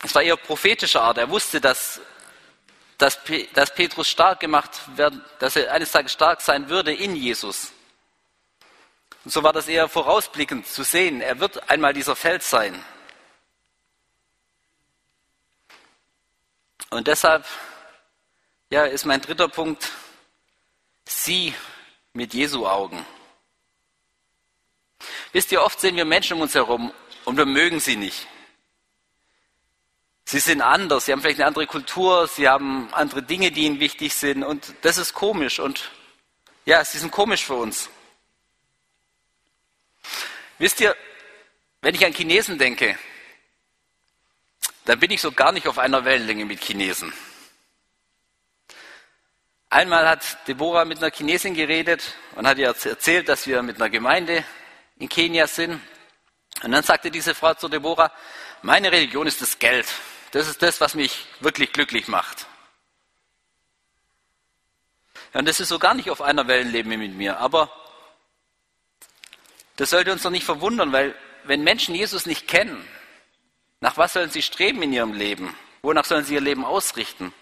es 0.04 0.14
war 0.14 0.22
eher 0.22 0.36
prophetischer 0.36 1.02
Art. 1.02 1.18
Er 1.18 1.30
wusste, 1.30 1.60
dass, 1.60 2.00
dass, 2.98 3.18
dass 3.54 3.74
Petrus 3.74 4.08
stark 4.08 4.40
gemacht 4.40 4.70
wird, 4.96 5.14
dass 5.38 5.56
er 5.56 5.72
eines 5.72 5.90
Tages 5.90 6.12
stark 6.12 6.40
sein 6.40 6.68
würde 6.68 6.92
in 6.92 7.16
Jesus. 7.16 7.72
Und 9.24 9.30
so 9.30 9.42
war 9.42 9.54
das 9.54 9.68
eher 9.68 9.88
vorausblickend 9.88 10.66
zu 10.66 10.82
sehen. 10.82 11.22
Er 11.22 11.40
wird 11.40 11.70
einmal 11.70 11.94
dieser 11.94 12.14
Fels 12.14 12.50
sein. 12.50 12.84
Und 16.90 17.08
deshalb 17.08 17.46
ja, 18.70 18.84
ist 18.84 19.06
mein 19.06 19.22
dritter 19.22 19.48
Punkt, 19.48 19.90
sie 21.06 21.54
mit 22.12 22.34
Jesu 22.34 22.66
Augen. 22.66 23.04
Wisst 25.32 25.50
ihr, 25.50 25.62
oft 25.62 25.80
sehen 25.80 25.96
wir 25.96 26.04
Menschen 26.04 26.34
um 26.34 26.42
uns 26.42 26.54
herum 26.54 26.92
und 27.24 27.36
wir 27.36 27.46
mögen 27.46 27.80
sie 27.80 27.96
nicht. 27.96 28.28
Sie 30.34 30.40
sind 30.40 30.62
anders, 30.62 31.04
sie 31.04 31.12
haben 31.12 31.20
vielleicht 31.20 31.38
eine 31.38 31.46
andere 31.46 31.68
Kultur, 31.68 32.26
sie 32.26 32.48
haben 32.48 32.92
andere 32.92 33.22
Dinge, 33.22 33.52
die 33.52 33.66
ihnen 33.66 33.78
wichtig 33.78 34.12
sind 34.16 34.42
und 34.42 34.74
das 34.82 34.98
ist 34.98 35.14
komisch 35.14 35.60
und 35.60 35.92
ja, 36.64 36.84
sie 36.84 36.98
sind 36.98 37.12
komisch 37.12 37.44
für 37.44 37.54
uns. 37.54 37.88
Wisst 40.58 40.80
ihr, 40.80 40.96
wenn 41.82 41.94
ich 41.94 42.04
an 42.04 42.12
Chinesen 42.12 42.58
denke, 42.58 42.98
dann 44.86 44.98
bin 44.98 45.12
ich 45.12 45.20
so 45.20 45.30
gar 45.30 45.52
nicht 45.52 45.68
auf 45.68 45.78
einer 45.78 46.04
Wellenlänge 46.04 46.46
mit 46.46 46.64
Chinesen. 46.64 47.12
Einmal 49.70 50.08
hat 50.08 50.48
Deborah 50.48 50.84
mit 50.84 50.98
einer 50.98 51.12
Chinesin 51.12 51.54
geredet 51.54 52.12
und 52.34 52.48
hat 52.48 52.58
ihr 52.58 52.66
erzählt, 52.66 53.28
dass 53.28 53.46
wir 53.46 53.62
mit 53.62 53.76
einer 53.76 53.88
Gemeinde 53.88 54.44
in 54.96 55.08
Kenia 55.08 55.46
sind. 55.46 55.80
Und 56.64 56.72
dann 56.72 56.82
sagte 56.82 57.12
diese 57.12 57.36
Frau 57.36 57.54
zu 57.54 57.68
Deborah, 57.68 58.10
meine 58.62 58.90
Religion 58.90 59.28
ist 59.28 59.40
das 59.40 59.60
Geld. 59.60 59.86
Das 60.34 60.48
ist 60.48 60.62
das, 60.62 60.80
was 60.80 60.96
mich 60.96 61.26
wirklich 61.38 61.72
glücklich 61.72 62.08
macht. 62.08 62.48
Ja, 65.32 65.38
und 65.38 65.46
das 65.46 65.60
ist 65.60 65.68
so 65.68 65.78
gar 65.78 65.94
nicht 65.94 66.10
auf 66.10 66.20
einer 66.20 66.48
Wellenlänge 66.48 66.98
mit 66.98 67.14
mir. 67.14 67.38
Aber 67.38 67.70
das 69.76 69.90
sollte 69.90 70.10
uns 70.10 70.22
doch 70.22 70.30
nicht 70.30 70.42
verwundern, 70.42 70.90
weil 70.90 71.14
wenn 71.44 71.62
Menschen 71.62 71.94
Jesus 71.94 72.26
nicht 72.26 72.48
kennen, 72.48 72.84
nach 73.78 73.96
was 73.96 74.14
sollen 74.14 74.28
sie 74.28 74.42
streben 74.42 74.82
in 74.82 74.92
ihrem 74.92 75.12
Leben? 75.12 75.56
Wonach 75.82 76.04
sollen 76.04 76.24
sie 76.24 76.34
ihr 76.34 76.40
Leben 76.40 76.64
ausrichten? 76.64 77.32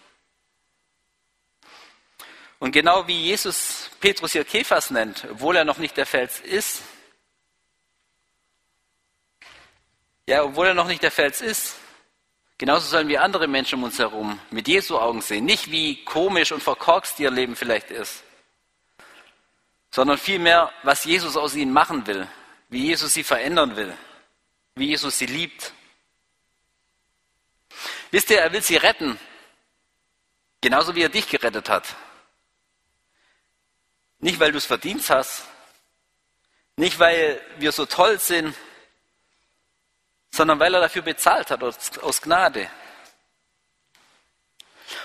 Und 2.59 2.73
genau 2.73 3.07
wie 3.07 3.19
Jesus 3.23 3.91
Petrus 4.01 4.33
hier 4.33 4.45
Kephas 4.45 4.91
nennt, 4.91 5.27
obwohl 5.31 5.57
er 5.57 5.65
noch 5.65 5.79
nicht 5.79 5.97
der 5.97 6.05
Fels 6.05 6.41
ist, 6.41 6.83
ja, 10.27 10.45
obwohl 10.45 10.67
er 10.67 10.75
noch 10.75 10.89
nicht 10.89 11.03
der 11.03 11.11
Fels 11.11 11.41
ist, 11.41 11.79
Genauso 12.63 12.87
sollen 12.87 13.09
wir 13.09 13.25
andere 13.25 13.49
Menschen 13.49 13.81
um 13.81 13.83
uns 13.83 13.99
herum 13.99 14.39
mit 14.53 14.69
Jesu 14.69 14.97
Augen 14.97 15.21
sehen. 15.21 15.45
Nicht 15.45 15.73
wie 15.73 16.05
komisch 16.05 16.53
und 16.53 16.63
verkorkst 16.63 17.19
ihr 17.19 17.29
Leben 17.29 17.57
vielleicht 17.57 17.91
ist, 17.91 18.23
sondern 19.91 20.17
vielmehr, 20.17 20.73
was 20.85 21.05
Jesus 21.05 21.37
aus 21.37 21.57
ihnen 21.57 21.73
machen 21.73 22.07
will, 22.07 22.29
wie 22.69 22.87
Jesus 22.87 23.15
sie 23.15 23.25
verändern 23.25 23.75
will, 23.75 23.93
wie 24.77 24.91
Jesus 24.91 25.19
sie 25.19 25.27
liebt. 25.27 25.73
Wisst 28.13 28.31
ihr, 28.31 28.39
er 28.39 28.53
will 28.53 28.63
sie 28.63 28.77
retten, 28.77 29.19
genauso 30.61 30.95
wie 30.95 31.03
er 31.03 31.09
dich 31.09 31.29
gerettet 31.29 31.69
hat. 31.69 31.97
Nicht, 34.21 34.39
weil 34.39 34.53
du 34.53 34.59
es 34.59 34.67
verdient 34.67 35.11
hast, 35.11 35.49
nicht, 36.77 37.01
weil 37.01 37.45
wir 37.59 37.73
so 37.73 37.87
toll 37.87 38.21
sind, 38.21 38.55
sondern 40.33 40.59
weil 40.59 40.75
er 40.75 40.81
dafür 40.81 41.03
bezahlt 41.03 41.51
hat, 41.51 41.63
aus, 41.63 41.99
aus 41.99 42.23
Gnade. 42.23 42.69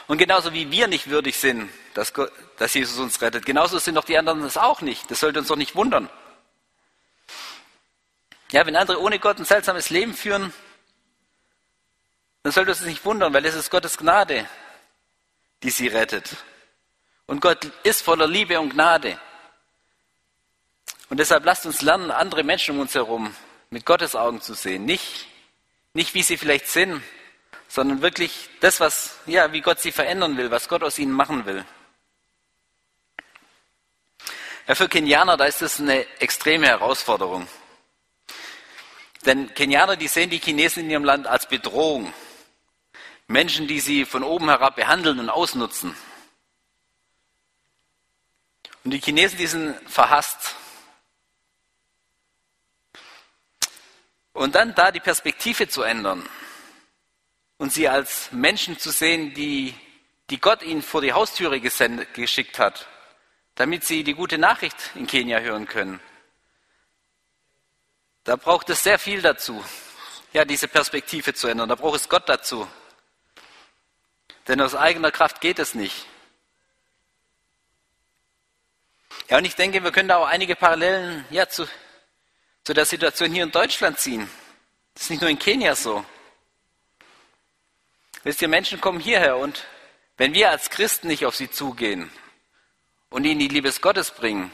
Und 0.07 0.17
genauso 0.17 0.53
wie 0.53 0.71
wir 0.71 0.87
nicht 0.87 1.09
würdig 1.09 1.37
sind, 1.37 1.69
dass, 1.93 2.13
Gott, 2.13 2.31
dass 2.57 2.73
Jesus 2.73 2.97
uns 2.97 3.21
rettet, 3.21 3.45
genauso 3.45 3.77
sind 3.77 3.95
doch 3.95 4.05
die 4.05 4.17
anderen 4.17 4.43
es 4.43 4.57
auch 4.57 4.81
nicht. 4.81 5.11
Das 5.11 5.19
sollte 5.19 5.39
uns 5.39 5.49
doch 5.49 5.57
nicht 5.57 5.75
wundern. 5.75 6.09
Ja, 8.51 8.65
wenn 8.65 8.77
andere 8.77 9.01
ohne 9.01 9.19
Gott 9.19 9.37
ein 9.37 9.45
seltsames 9.45 9.89
Leben 9.89 10.13
führen, 10.13 10.53
dann 12.43 12.53
sollte 12.53 12.71
uns 12.71 12.81
nicht 12.81 13.03
wundern, 13.03 13.33
weil 13.33 13.45
es 13.45 13.55
ist 13.55 13.69
Gottes 13.69 13.97
Gnade, 13.97 14.47
die 15.63 15.69
sie 15.69 15.87
rettet. 15.87 16.37
Und 17.25 17.41
Gott 17.41 17.65
ist 17.83 18.01
voller 18.01 18.27
Liebe 18.27 18.57
und 18.61 18.69
Gnade. 18.69 19.19
Und 21.09 21.19
deshalb 21.19 21.43
lasst 21.43 21.65
uns 21.65 21.81
lernen, 21.81 22.11
andere 22.11 22.43
Menschen 22.43 22.75
um 22.75 22.81
uns 22.81 22.95
herum 22.95 23.35
mit 23.69 23.85
Gottes 23.85 24.15
Augen 24.15 24.41
zu 24.41 24.53
sehen. 24.53 24.85
Nicht, 24.85 25.27
nicht 25.93 26.13
wie 26.13 26.23
sie 26.23 26.37
vielleicht 26.37 26.67
sind, 26.67 27.01
sondern 27.67 28.01
wirklich 28.01 28.49
das, 28.59 28.79
was, 28.79 29.17
ja, 29.25 29.51
wie 29.51 29.61
Gott 29.61 29.79
sie 29.79 29.91
verändern 29.91 30.37
will, 30.37 30.51
was 30.51 30.69
Gott 30.69 30.83
aus 30.83 30.99
ihnen 30.99 31.11
machen 31.11 31.45
will. 31.45 31.65
Ja, 34.67 34.75
für 34.75 34.89
Kenianer, 34.89 35.37
da 35.37 35.45
ist 35.45 35.61
das 35.61 35.79
eine 35.79 36.05
extreme 36.19 36.67
Herausforderung. 36.67 37.47
Denn 39.25 39.53
Kenianer, 39.53 39.95
die 39.95 40.07
sehen 40.07 40.29
die 40.29 40.39
Chinesen 40.39 40.83
in 40.83 40.89
ihrem 40.89 41.03
Land 41.03 41.27
als 41.27 41.47
Bedrohung. 41.47 42.13
Menschen, 43.27 43.67
die 43.67 43.79
sie 43.79 44.05
von 44.05 44.23
oben 44.23 44.47
herab 44.47 44.75
behandeln 44.75 45.19
und 45.19 45.29
ausnutzen. 45.29 45.95
Und 48.83 48.91
die 48.91 49.01
Chinesen, 49.01 49.37
die 49.37 49.47
sind 49.47 49.89
verhasst. 49.89 50.55
Und 54.37 54.53
dann 54.53 54.75
da 54.75 54.91
die 54.91 54.99
Perspektive 54.99 55.67
zu 55.67 55.81
ändern 55.81 56.23
und 57.57 57.73
sie 57.73 57.89
als 57.89 58.31
Menschen 58.31 58.77
zu 58.77 58.91
sehen, 58.91 59.33
die, 59.33 59.73
die 60.29 60.39
Gott 60.39 60.61
ihnen 60.61 60.83
vor 60.83 61.01
die 61.01 61.11
Haustüre 61.11 61.59
gesendet, 61.59 62.13
geschickt 62.13 62.59
hat, 62.59 62.87
damit 63.55 63.83
sie 63.83 64.03
die 64.03 64.13
gute 64.13 64.37
Nachricht 64.37 64.75
in 64.93 65.07
Kenia 65.07 65.39
hören 65.39 65.67
können. 65.67 65.99
Da 68.25 68.35
braucht 68.35 68.69
es 68.69 68.83
sehr 68.83 68.99
viel 68.99 69.23
dazu, 69.23 69.65
ja, 70.33 70.45
diese 70.45 70.67
Perspektive 70.67 71.33
zu 71.33 71.47
ändern. 71.47 71.69
Da 71.69 71.73
braucht 71.73 71.99
es 71.99 72.07
Gott 72.07 72.29
dazu. 72.29 72.67
Denn 74.47 74.61
aus 74.61 74.75
eigener 74.75 75.11
Kraft 75.11 75.41
geht 75.41 75.57
es 75.57 75.73
nicht. 75.73 76.05
Ja, 79.29 79.39
und 79.39 79.45
ich 79.45 79.55
denke, 79.55 79.83
wir 79.83 79.91
können 79.91 80.09
da 80.09 80.17
auch 80.17 80.27
einige 80.27 80.55
Parallelen 80.55 81.25
ja, 81.31 81.49
zu, 81.49 81.67
zu 82.67 82.73
der 82.73 82.85
Situation 82.85 83.31
hier 83.31 83.43
in 83.43 83.51
Deutschland 83.51 83.97
ziehen. 83.97 84.29
Das 84.93 85.03
ist 85.03 85.09
nicht 85.09 85.21
nur 85.21 85.29
in 85.29 85.39
Kenia 85.39 85.73
so. 85.73 86.03
Wisst 88.23 88.41
ihr, 88.41 88.49
Menschen 88.49 88.81
kommen 88.81 88.99
hierher 88.99 89.37
und 89.37 89.65
wenn 90.17 90.33
wir 90.33 90.49
als 90.49 90.69
Christen 90.69 91.07
nicht 91.07 91.25
auf 91.25 91.33
sie 91.33 91.49
zugehen 91.49 92.11
und 93.09 93.23
ihnen 93.23 93.39
die 93.39 93.47
Liebe 93.47 93.71
Gottes 93.79 94.11
bringen, 94.11 94.51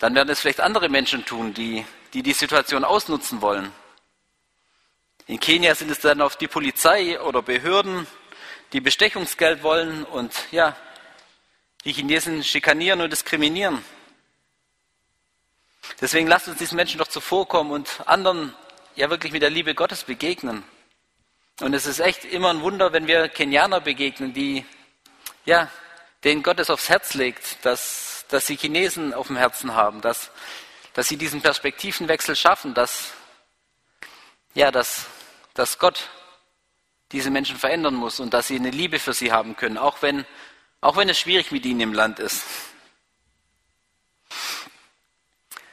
dann 0.00 0.14
werden 0.14 0.28
es 0.28 0.40
vielleicht 0.40 0.60
andere 0.60 0.90
Menschen 0.90 1.24
tun, 1.24 1.54
die, 1.54 1.86
die 2.12 2.22
die 2.22 2.34
Situation 2.34 2.84
ausnutzen 2.84 3.40
wollen. 3.40 3.72
In 5.26 5.40
Kenia 5.40 5.74
sind 5.74 5.90
es 5.90 6.00
dann 6.00 6.20
oft 6.20 6.42
die 6.42 6.48
Polizei 6.48 7.18
oder 7.22 7.40
Behörden, 7.40 8.06
die 8.74 8.82
Bestechungsgeld 8.82 9.62
wollen 9.62 10.04
und 10.04 10.34
ja, 10.50 10.76
die 11.86 11.94
Chinesen 11.94 12.44
schikanieren 12.44 13.00
und 13.00 13.10
diskriminieren. 13.10 13.82
Deswegen 16.00 16.26
lasst 16.26 16.48
uns 16.48 16.58
diesen 16.58 16.76
Menschen 16.76 16.98
doch 16.98 17.08
zuvorkommen 17.08 17.72
und 17.72 17.88
anderen 18.06 18.54
ja 18.94 19.10
wirklich 19.10 19.32
mit 19.32 19.42
der 19.42 19.50
Liebe 19.50 19.74
Gottes 19.74 20.04
begegnen. 20.04 20.64
Und 21.60 21.74
es 21.74 21.86
ist 21.86 22.00
echt 22.00 22.24
immer 22.24 22.50
ein 22.50 22.62
Wunder, 22.62 22.92
wenn 22.92 23.06
wir 23.06 23.28
Kenianer 23.28 23.80
begegnen, 23.80 24.32
die, 24.32 24.64
ja, 25.44 25.70
denen 26.24 26.42
Gott 26.42 26.58
es 26.60 26.70
aufs 26.70 26.88
Herz 26.88 27.14
legt, 27.14 27.64
dass, 27.64 28.24
dass 28.28 28.46
sie 28.46 28.56
Chinesen 28.56 29.14
auf 29.14 29.26
dem 29.26 29.36
Herzen 29.36 29.74
haben, 29.74 30.00
dass, 30.00 30.30
dass 30.94 31.08
sie 31.08 31.16
diesen 31.16 31.42
Perspektivenwechsel 31.42 32.36
schaffen, 32.36 32.74
dass, 32.74 33.12
ja, 34.54 34.70
dass, 34.70 35.06
dass 35.54 35.78
Gott 35.78 36.08
diese 37.12 37.30
Menschen 37.30 37.56
verändern 37.56 37.94
muss 37.94 38.20
und 38.20 38.32
dass 38.32 38.48
sie 38.48 38.56
eine 38.56 38.70
Liebe 38.70 38.98
für 38.98 39.12
sie 39.12 39.32
haben 39.32 39.56
können, 39.56 39.78
auch 39.78 40.00
wenn, 40.00 40.24
auch 40.80 40.96
wenn 40.96 41.08
es 41.08 41.18
schwierig 41.18 41.52
mit 41.52 41.66
ihnen 41.66 41.80
im 41.80 41.92
Land 41.92 42.18
ist. 42.18 42.42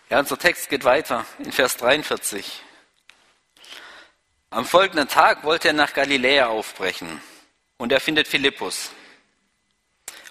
Ja, 0.09 0.17
unser 0.17 0.39
Text 0.39 0.69
geht 0.69 0.85
weiter 0.85 1.23
in 1.37 1.51
Vers 1.51 1.77
43. 1.77 2.63
Am 4.49 4.65
folgenden 4.65 5.07
Tag 5.07 5.43
wollte 5.43 5.67
er 5.67 5.75
nach 5.75 5.93
Galiläa 5.93 6.47
aufbrechen 6.47 7.21
und 7.77 7.91
er 7.91 7.99
findet 7.99 8.27
Philippus. 8.27 8.89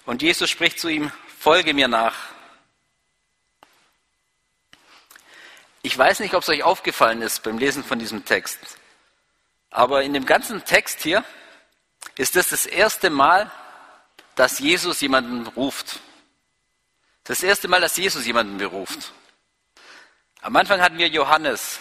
Und 0.05 0.21
Jesus 0.21 0.51
spricht 0.51 0.81
zu 0.81 0.89
ihm, 0.89 1.13
folge 1.39 1.75
mir 1.75 1.87
nach. 1.87 2.17
Ich 5.83 5.97
weiß 5.97 6.19
nicht, 6.21 6.35
ob 6.35 6.43
es 6.43 6.49
euch 6.49 6.65
aufgefallen 6.65 7.23
ist 7.23 7.45
beim 7.45 7.59
Lesen 7.59 7.85
von 7.85 8.01
diesem 8.01 8.25
Text, 8.25 8.59
aber 9.71 10.03
in 10.03 10.13
dem 10.13 10.27
ganzen 10.27 10.65
Text 10.65 11.03
hier 11.03 11.25
ist 12.17 12.35
das 12.35 12.49
das 12.49 12.67
erste 12.67 13.11
Mal, 13.11 13.49
dass 14.35 14.59
Jesus 14.59 15.01
jemanden 15.01 15.47
ruft. 15.47 16.01
Das 17.23 17.45
erste 17.45 17.69
Mal, 17.69 17.81
dass 17.81 17.97
Jesus 17.97 18.27
jemanden 18.27 18.59
beruft. 18.59 19.13
Am 20.41 20.55
Anfang 20.57 20.81
hatten 20.81 20.99
wir 20.99 21.09
Johannes. 21.09 21.81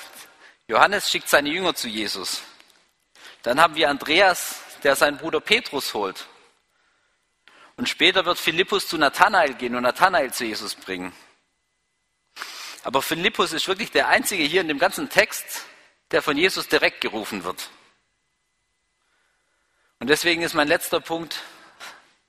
Johannes 0.68 1.10
schickt 1.10 1.30
seine 1.30 1.50
Jünger 1.50 1.76
zu 1.76 1.88
Jesus. 1.88 2.42
Dann 3.44 3.62
haben 3.62 3.76
wir 3.76 3.90
Andreas, 3.90 4.60
der 4.84 4.96
seinen 4.96 5.18
Bruder 5.18 5.40
Petrus 5.40 5.94
holt. 5.94 6.28
Und 7.76 7.88
später 7.88 8.26
wird 8.26 8.40
Philippus 8.40 8.88
zu 8.88 8.98
Nathanael 8.98 9.54
gehen 9.54 9.76
und 9.76 9.84
Nathanael 9.84 10.34
zu 10.34 10.46
Jesus 10.46 10.76
bringen. 10.76 11.14
Aber 12.84 13.02
Philippus 13.02 13.54
ist 13.54 13.68
wirklich 13.68 13.92
der 13.92 14.08
einzige 14.08 14.44
hier 14.44 14.62
in 14.62 14.68
dem 14.68 14.80
ganzen 14.80 15.10
Text, 15.10 15.66
der 16.12 16.22
von 16.22 16.38
Jesus 16.38 16.68
direkt 16.68 17.02
gerufen 17.02 17.44
wird. 17.44 17.70
Und 20.00 20.10
deswegen 20.10 20.42
ist 20.42 20.54
mein 20.54 20.68
letzter 20.68 21.00
Punkt, 21.00 21.42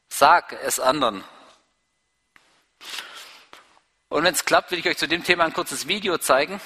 sag 0.08 0.52
es 0.52 0.80
anderen. 0.80 1.24
Und 4.08 4.24
wenn 4.24 4.34
es 4.34 4.44
klappt, 4.44 4.70
will 4.70 4.78
ich 4.78 4.88
euch 4.88 4.96
zu 4.96 5.06
dem 5.06 5.22
Thema 5.22 5.44
ein 5.44 5.52
kurzes 5.52 5.86
Video 5.86 6.18
zeigen. 6.18 6.60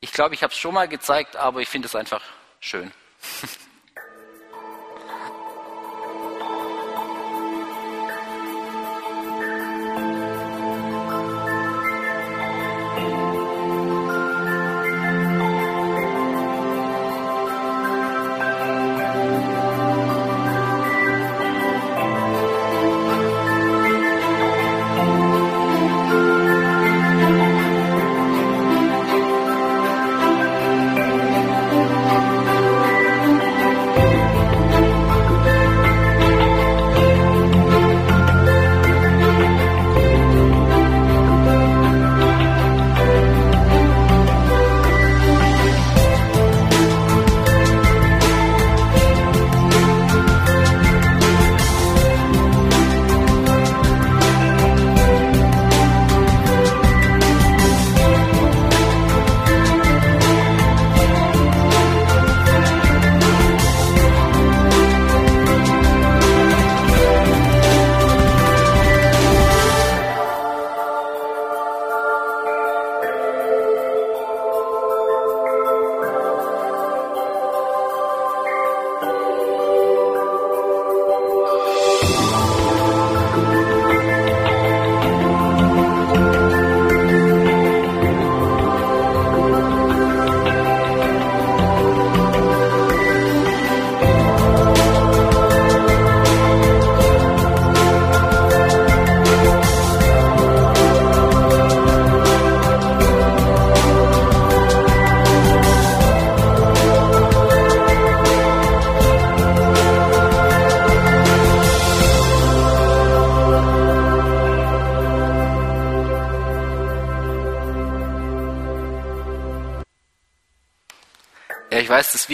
Ich 0.00 0.12
glaube, 0.12 0.34
ich 0.34 0.42
habe 0.42 0.52
es 0.52 0.58
schon 0.58 0.74
mal 0.74 0.88
gezeigt, 0.88 1.36
aber 1.36 1.60
ich 1.60 1.68
finde 1.68 1.86
es 1.86 1.94
einfach 1.94 2.22
schön. 2.60 2.92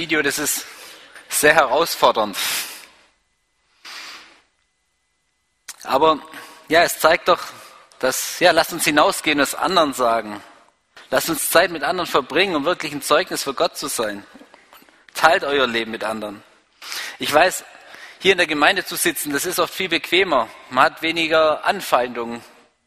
Video, 0.03 0.21
das 0.21 0.41
ist 0.41 0.67
sehr 1.29 1.55
herausfordernd. 1.55 2.37
Aber 5.85 6.19
ja, 6.67 6.83
es 6.83 6.99
zeigt 6.99 7.29
doch, 7.29 7.39
dass, 8.01 8.41
ja, 8.41 8.51
lasst 8.51 8.73
uns 8.73 8.83
hinausgehen 8.83 9.39
und 9.39 9.45
es 9.45 9.55
anderen 9.55 9.95
sagen. 9.95 10.43
Lasst 11.11 11.31
uns 11.31 11.51
Zeit 11.51 11.71
mit 11.71 11.85
anderen 11.85 12.11
verbringen, 12.11 12.57
um 12.57 12.65
wirklich 12.65 12.93
ein 12.93 13.01
Zeugnis 13.01 13.45
für 13.45 13.55
Gott 13.55 13.77
zu 13.77 13.87
sein. 13.87 14.27
Teilt 15.15 15.45
euer 15.45 15.69
Leben 15.69 15.93
mit 15.93 16.03
anderen. 16.03 16.43
Ich 17.21 17.33
weiß, 17.33 17.65
hier 18.19 18.33
in 18.33 18.39
der 18.39 18.49
Gemeinde 18.49 18.85
zu 18.85 18.97
sitzen, 18.97 19.33
das 19.33 19.47
ist 19.47 19.61
oft 19.61 19.73
viel 19.73 19.89
bequemer. 19.89 20.49
Man 20.71 20.87
hat 20.87 21.03
weniger 21.03 21.65
Anfeindungen. 21.65 22.43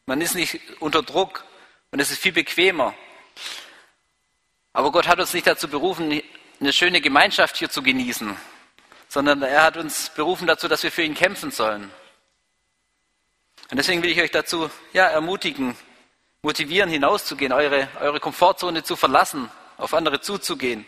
Man 0.06 0.19
ist 0.19 0.36
nicht 0.36 0.60
unter 0.82 1.01
Druck 1.01 1.45
und 1.91 2.01
es 2.01 2.12
ist 2.12 2.21
viel 2.21 2.34
bequemer. 2.34 2.93
Aber 4.73 4.91
Gott 4.91 5.08
hat 5.08 5.21
uns 5.21 5.34
nicht 5.34 5.47
dazu 5.47 5.69
berufen, 5.69 6.21
eine 6.59 6.73
schöne 6.73 7.01
Gemeinschaft 7.01 7.57
hier 7.57 7.69
zu 7.69 7.81
genießen, 7.81 8.35
sondern 9.07 9.41
er 9.41 9.63
hat 9.63 9.77
uns 9.77 10.09
berufen 10.09 10.47
dazu, 10.47 10.67
dass 10.67 10.83
wir 10.83 10.91
für 10.91 11.03
ihn 11.03 11.13
kämpfen 11.13 11.51
sollen. 11.51 11.91
Und 13.71 13.77
deswegen 13.77 14.03
will 14.03 14.11
ich 14.11 14.21
euch 14.21 14.31
dazu 14.31 14.69
ja, 14.93 15.07
ermutigen, 15.07 15.75
motivieren, 16.41 16.89
hinauszugehen, 16.89 17.51
eure, 17.51 17.87
eure 17.99 18.19
Komfortzone 18.19 18.83
zu 18.83 18.95
verlassen, 18.95 19.49
auf 19.77 19.93
andere 19.93 20.21
zuzugehen. 20.21 20.85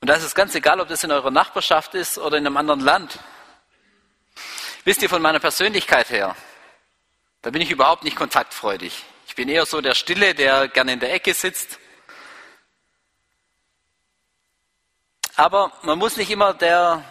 Und 0.00 0.08
das 0.08 0.22
ist 0.22 0.34
ganz 0.34 0.54
egal, 0.54 0.80
ob 0.80 0.88
das 0.88 1.04
in 1.04 1.12
eurer 1.12 1.30
Nachbarschaft 1.30 1.94
ist 1.94 2.18
oder 2.18 2.36
in 2.36 2.46
einem 2.46 2.56
anderen 2.56 2.80
Land. 2.80 3.18
Wisst 4.84 5.00
ihr 5.02 5.08
von 5.08 5.22
meiner 5.22 5.38
Persönlichkeit 5.38 6.10
her, 6.10 6.34
da 7.40 7.50
bin 7.50 7.62
ich 7.62 7.70
überhaupt 7.70 8.04
nicht 8.04 8.16
kontaktfreudig. 8.16 9.04
Ich 9.28 9.36
bin 9.36 9.48
eher 9.48 9.64
so 9.64 9.80
der 9.80 9.94
Stille, 9.94 10.34
der 10.34 10.68
gerne 10.68 10.92
in 10.92 11.00
der 11.00 11.14
Ecke 11.14 11.32
sitzt. 11.34 11.78
Aber 15.36 15.72
man 15.82 15.98
muss 15.98 16.16
nicht 16.16 16.30
immer 16.30 16.52
der 16.52 17.04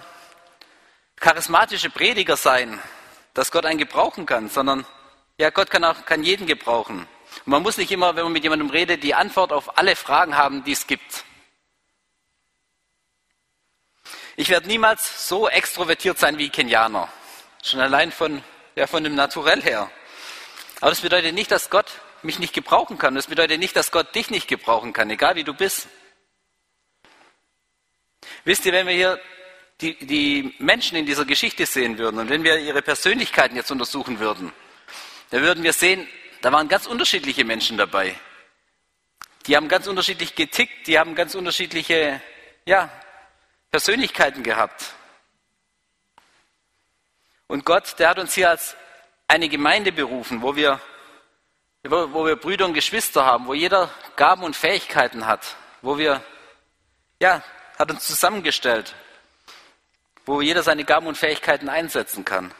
charismatische 1.19 1.89
Prediger 1.89 2.37
sein, 2.37 2.79
dass 3.33 3.51
Gott 3.51 3.65
einen 3.65 3.79
gebrauchen 3.79 4.25
kann, 4.25 4.49
sondern 4.49 4.85
ja, 5.37 5.49
Gott 5.49 5.71
kann 5.71 5.83
auch 5.83 6.05
kann 6.05 6.23
jeden 6.23 6.45
gebrauchen. 6.45 7.07
Und 7.45 7.47
man 7.47 7.63
muss 7.63 7.77
nicht 7.77 7.91
immer, 7.91 8.15
wenn 8.15 8.23
man 8.23 8.33
mit 8.33 8.43
jemandem 8.43 8.69
redet, 8.69 9.03
die 9.03 9.15
Antwort 9.15 9.51
auf 9.51 9.77
alle 9.77 9.95
Fragen 9.95 10.37
haben, 10.37 10.63
die 10.63 10.73
es 10.73 10.85
gibt. 10.85 11.23
Ich 14.35 14.49
werde 14.49 14.67
niemals 14.67 15.27
so 15.27 15.47
extrovertiert 15.47 16.19
sein 16.19 16.37
wie 16.37 16.49
Kenianer. 16.49 17.07
Schon 17.63 17.79
allein 17.79 18.11
von, 18.11 18.43
ja, 18.75 18.87
von 18.87 19.03
dem 19.03 19.15
Naturell 19.15 19.61
her. 19.61 19.89
Aber 20.79 20.89
das 20.89 21.01
bedeutet 21.01 21.33
nicht, 21.33 21.51
dass 21.51 21.69
Gott 21.69 21.87
mich 22.21 22.39
nicht 22.39 22.53
gebrauchen 22.53 22.97
kann. 22.97 23.15
Das 23.15 23.27
bedeutet 23.27 23.59
nicht, 23.59 23.75
dass 23.75 23.91
Gott 23.91 24.13
dich 24.13 24.29
nicht 24.29 24.47
gebrauchen 24.47 24.93
kann, 24.93 25.09
egal 25.09 25.35
wie 25.35 25.43
du 25.43 25.53
bist. 25.53 25.87
Wisst 28.43 28.65
ihr, 28.65 28.73
wenn 28.73 28.87
wir 28.87 28.93
hier 28.93 29.19
die, 29.81 29.95
die 30.05 30.55
Menschen 30.59 30.97
in 30.97 31.05
dieser 31.05 31.25
Geschichte 31.25 31.65
sehen 31.65 31.97
würden 31.97 32.19
und 32.19 32.29
wenn 32.29 32.43
wir 32.43 32.59
ihre 32.59 32.81
Persönlichkeiten 32.81 33.55
jetzt 33.55 33.71
untersuchen 33.71 34.19
würden, 34.19 34.51
dann 35.29 35.41
würden 35.41 35.63
wir 35.63 35.73
sehen, 35.73 36.07
da 36.41 36.51
waren 36.51 36.67
ganz 36.67 36.87
unterschiedliche 36.87 37.45
Menschen 37.45 37.77
dabei. 37.77 38.15
Die 39.47 39.55
haben 39.55 39.67
ganz 39.67 39.87
unterschiedlich 39.87 40.35
getickt, 40.35 40.87
die 40.87 40.99
haben 40.99 41.15
ganz 41.15 41.35
unterschiedliche 41.35 42.21
ja, 42.65 42.89
Persönlichkeiten 43.71 44.43
gehabt. 44.43 44.93
Und 47.47 47.65
Gott, 47.65 47.99
der 47.99 48.09
hat 48.09 48.19
uns 48.19 48.33
hier 48.33 48.49
als 48.49 48.75
eine 49.27 49.49
Gemeinde 49.49 49.91
berufen, 49.91 50.41
wo 50.41 50.55
wir, 50.55 50.79
wo 51.83 52.25
wir 52.25 52.35
Brüder 52.35 52.65
und 52.65 52.73
Geschwister 52.73 53.25
haben, 53.25 53.47
wo 53.47 53.53
jeder 53.53 53.89
Gaben 54.15 54.43
und 54.43 54.55
Fähigkeiten 54.55 55.25
hat, 55.25 55.55
wo 55.81 55.97
wir, 55.97 56.23
ja, 57.19 57.43
hat 57.81 57.91
uns 57.91 58.05
zusammengestellt, 58.05 58.95
wo 60.25 60.39
jeder 60.39 60.61
seine 60.61 60.85
Gaben 60.85 61.07
und 61.07 61.17
Fähigkeiten 61.17 61.67
einsetzen 61.67 62.23
kann. 62.23 62.53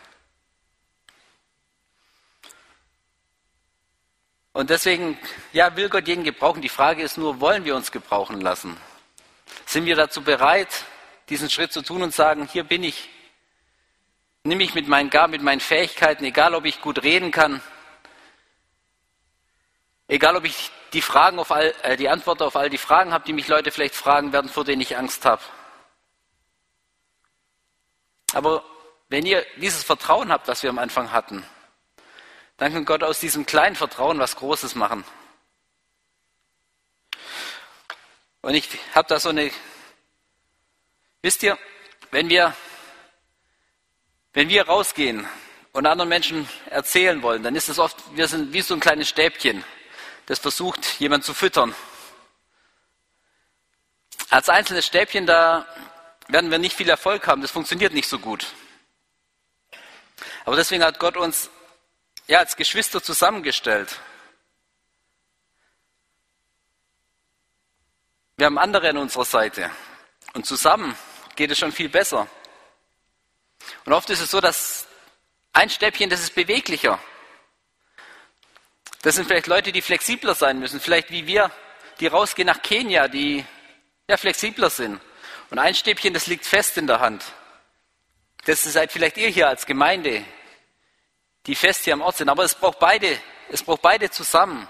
Und 4.51 4.69
deswegen, 4.69 5.17
ja, 5.53 5.75
will 5.77 5.89
Gott 5.89 6.07
jeden 6.07 6.23
gebrauchen. 6.23 6.61
Die 6.61 6.69
Frage 6.69 7.03
ist 7.03 7.17
nur, 7.17 7.39
wollen 7.39 7.63
wir 7.63 7.75
uns 7.75 7.91
gebrauchen 7.91 8.41
lassen? 8.41 8.75
Sind 9.65 9.85
wir 9.85 9.95
dazu 9.95 10.23
bereit, 10.23 10.85
diesen 11.29 11.49
Schritt 11.49 11.71
zu 11.71 11.83
tun 11.83 12.01
und 12.01 12.13
sagen, 12.13 12.49
hier 12.51 12.63
bin 12.63 12.83
ich, 12.83 13.09
nimm 14.43 14.57
mich 14.57 14.73
mit 14.73 14.87
meinen 14.87 15.11
Gaben, 15.11 15.31
mit 15.31 15.43
meinen 15.43 15.61
Fähigkeiten, 15.61 16.25
egal 16.25 16.55
ob 16.55 16.65
ich 16.65 16.81
gut 16.81 17.03
reden 17.03 17.31
kann, 17.31 17.61
egal 20.11 20.35
ob 20.35 20.43
ich 20.43 20.71
die 20.91 21.01
Fragen 21.01 21.39
auf 21.39 21.51
all, 21.51 21.73
äh, 21.83 21.95
die 21.95 22.09
Antwort 22.09 22.41
auf 22.41 22.55
all 22.55 22.69
die 22.69 22.77
Fragen 22.77 23.13
habe, 23.13 23.25
die 23.25 23.33
mich 23.33 23.47
Leute 23.47 23.71
vielleicht 23.71 23.95
fragen 23.95 24.33
werden, 24.33 24.49
vor 24.49 24.65
denen 24.65 24.81
ich 24.81 24.97
Angst 24.97 25.25
habe. 25.25 25.41
Aber 28.33 28.63
wenn 29.07 29.25
ihr 29.25 29.45
dieses 29.55 29.83
Vertrauen 29.83 30.31
habt, 30.31 30.47
was 30.47 30.63
wir 30.63 30.69
am 30.69 30.79
Anfang 30.79 31.11
hatten, 31.11 31.45
dann 32.57 32.73
kann 32.73 32.85
Gott 32.85 33.03
aus 33.03 33.19
diesem 33.19 33.45
kleinen 33.45 33.75
Vertrauen 33.75 34.19
was 34.19 34.35
Großes 34.35 34.75
machen. 34.75 35.05
Und 38.41 38.53
ich 38.53 38.67
habe 38.93 39.07
da 39.07 39.19
so 39.19 39.29
eine, 39.29 39.49
wisst 41.21 41.41
ihr, 41.43 41.57
wenn 42.11 42.29
wir, 42.29 42.53
wenn 44.33 44.49
wir 44.49 44.67
rausgehen 44.67 45.25
und 45.71 45.85
anderen 45.85 46.09
Menschen 46.09 46.49
erzählen 46.69 47.21
wollen, 47.21 47.43
dann 47.43 47.55
ist 47.55 47.69
es 47.69 47.79
oft, 47.79 47.97
wir 48.15 48.27
sind 48.27 48.51
wie 48.51 48.61
so 48.61 48.73
ein 48.73 48.79
kleines 48.81 49.07
Stäbchen, 49.07 49.63
das 50.31 50.39
versucht, 50.39 50.97
jemand 51.01 51.25
zu 51.25 51.33
füttern. 51.33 51.75
Als 54.29 54.47
einzelnes 54.47 54.85
Stäbchen, 54.85 55.25
da 55.25 55.65
werden 56.29 56.51
wir 56.51 56.57
nicht 56.57 56.77
viel 56.77 56.87
Erfolg 56.87 57.27
haben, 57.27 57.41
das 57.41 57.51
funktioniert 57.51 57.93
nicht 57.93 58.07
so 58.07 58.17
gut. 58.17 58.47
Aber 60.45 60.55
deswegen 60.55 60.85
hat 60.85 60.99
Gott 60.99 61.17
uns 61.17 61.49
ja, 62.27 62.39
als 62.39 62.55
Geschwister 62.55 63.03
zusammengestellt. 63.03 63.99
Wir 68.37 68.45
haben 68.45 68.57
andere 68.57 68.89
an 68.89 68.97
unserer 68.99 69.25
Seite 69.25 69.69
und 70.33 70.45
zusammen 70.45 70.95
geht 71.35 71.51
es 71.51 71.59
schon 71.59 71.73
viel 71.73 71.89
besser. 71.89 72.25
Und 73.83 73.91
oft 73.91 74.09
ist 74.09 74.21
es 74.21 74.31
so, 74.31 74.39
dass 74.39 74.87
ein 75.51 75.69
Stäbchen, 75.69 76.09
das 76.09 76.21
ist 76.21 76.35
beweglicher. 76.35 76.99
Das 79.01 79.15
sind 79.15 79.25
vielleicht 79.25 79.47
Leute, 79.47 79.71
die 79.71 79.81
flexibler 79.81 80.35
sein 80.35 80.59
müssen, 80.59 80.79
vielleicht 80.79 81.09
wie 81.09 81.25
wir, 81.25 81.51
die 81.99 82.07
rausgehen 82.07 82.45
nach 82.45 82.61
Kenia, 82.61 83.07
die 83.07 83.45
ja 84.07 84.17
flexibler 84.17 84.69
sind. 84.69 84.99
Und 85.49 85.59
ein 85.59 85.73
Stäbchen, 85.73 86.13
das 86.13 86.27
liegt 86.27 86.45
fest 86.45 86.77
in 86.77 86.87
der 86.87 86.99
Hand. 86.99 87.23
Das 88.45 88.63
seid 88.63 88.91
vielleicht 88.91 89.17
ihr 89.17 89.29
hier 89.29 89.47
als 89.47 89.65
Gemeinde, 89.65 90.23
die 91.45 91.55
fest 91.55 91.83
hier 91.83 91.93
am 91.93 92.01
Ort 92.01 92.17
sind. 92.17 92.29
Aber 92.29 92.43
es 92.43 92.55
braucht 92.55 92.79
beide, 92.79 93.19
es 93.49 93.63
braucht 93.63 93.81
beide 93.81 94.09
zusammen, 94.09 94.67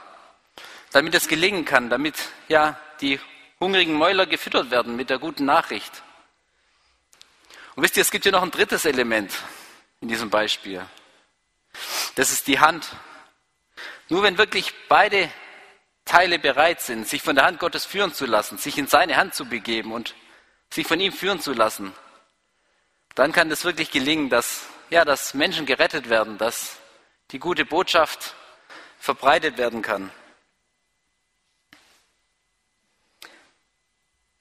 damit 0.92 1.14
es 1.14 1.28
gelingen 1.28 1.66
kann, 1.66 1.90
damit 1.90 2.16
ja 2.48 2.80
die 3.02 3.20
hungrigen 3.60 3.94
Mäuler 3.94 4.26
gefüttert 4.26 4.72
werden 4.72 4.96
mit 4.96 5.10
der 5.10 5.20
guten 5.20 5.46
Nachricht. 5.46 6.04
Und 7.76 7.84
wisst 7.84 7.98
ihr, 7.98 8.02
es 8.02 8.12
gibt 8.12 8.24
hier 8.24 8.32
noch 8.32 8.44
ein 8.44 8.52
drittes 8.52 8.86
Element 8.86 9.32
in 10.02 10.08
diesem 10.08 10.30
Beispiel. 10.30 10.86
Das 12.16 12.32
ist 12.32 12.48
die 12.48 12.60
Hand. 12.60 12.90
Nur 14.12 14.24
wenn 14.24 14.38
wirklich 14.38 14.74
beide 14.90 15.32
Teile 16.04 16.38
bereit 16.38 16.82
sind, 16.82 17.08
sich 17.08 17.22
von 17.22 17.38
der 17.38 17.46
Hand 17.46 17.62
Gottes 17.62 17.86
führen 17.86 18.14
zu 18.14 18.26
lassen, 18.26 18.58
sich 18.58 18.78
in 18.78 18.88
seine 18.88 19.16
Hand 19.16 19.34
zu 19.34 19.46
begeben 19.46 19.94
und 19.94 20.16
sich 20.70 20.86
von 20.86 21.00
ihm 21.00 21.14
führen 21.14 21.40
zu 21.40 21.54
lassen, 21.54 21.94
dann 23.16 23.32
kann 23.32 23.50
es 23.52 23.64
wirklich 23.64 23.90
gelingen, 23.90 24.30
dass 24.30 24.64
ja, 24.90 25.06
dass 25.06 25.34
Menschen 25.34 25.66
gerettet 25.66 26.10
werden, 26.10 26.38
dass 26.38 26.76
die 27.32 27.40
gute 27.40 27.64
Botschaft 27.64 28.36
verbreitet 29.00 29.58
werden 29.58 29.82
kann. 29.82 30.12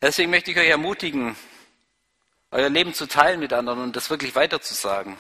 Deswegen 0.03 0.33
möchte 0.33 0.51
ich 0.51 0.59
euch 0.59 0.69
ermutigen, 0.69 1.37
euer 2.51 2.71
Leben 2.71 2.93
zu 2.93 3.07
teilen 3.07 3.39
mit 3.39 3.53
anderen 3.53 3.85
und 3.85 3.95
das 3.95 4.11
wirklich 4.11 4.35
weiterzusagen. 4.35 5.17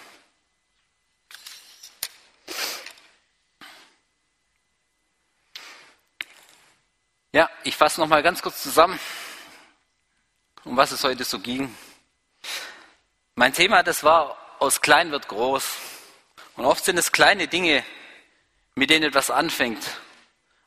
Ja, 7.32 7.48
ich 7.62 7.76
fasse 7.76 8.00
noch 8.00 8.08
mal 8.08 8.22
ganz 8.24 8.42
kurz 8.42 8.62
zusammen, 8.62 8.98
um 10.64 10.76
was 10.76 10.90
es 10.90 11.04
heute 11.04 11.22
so 11.22 11.38
ging. 11.38 11.72
Mein 13.36 13.52
Thema, 13.52 13.84
das 13.84 14.02
war 14.02 14.36
aus 14.58 14.80
klein 14.80 15.12
wird 15.12 15.28
groß. 15.28 15.76
Und 16.56 16.64
oft 16.64 16.84
sind 16.84 16.98
es 16.98 17.12
kleine 17.12 17.46
Dinge, 17.46 17.84
mit 18.74 18.90
denen 18.90 19.04
etwas 19.04 19.30
anfängt, 19.30 19.82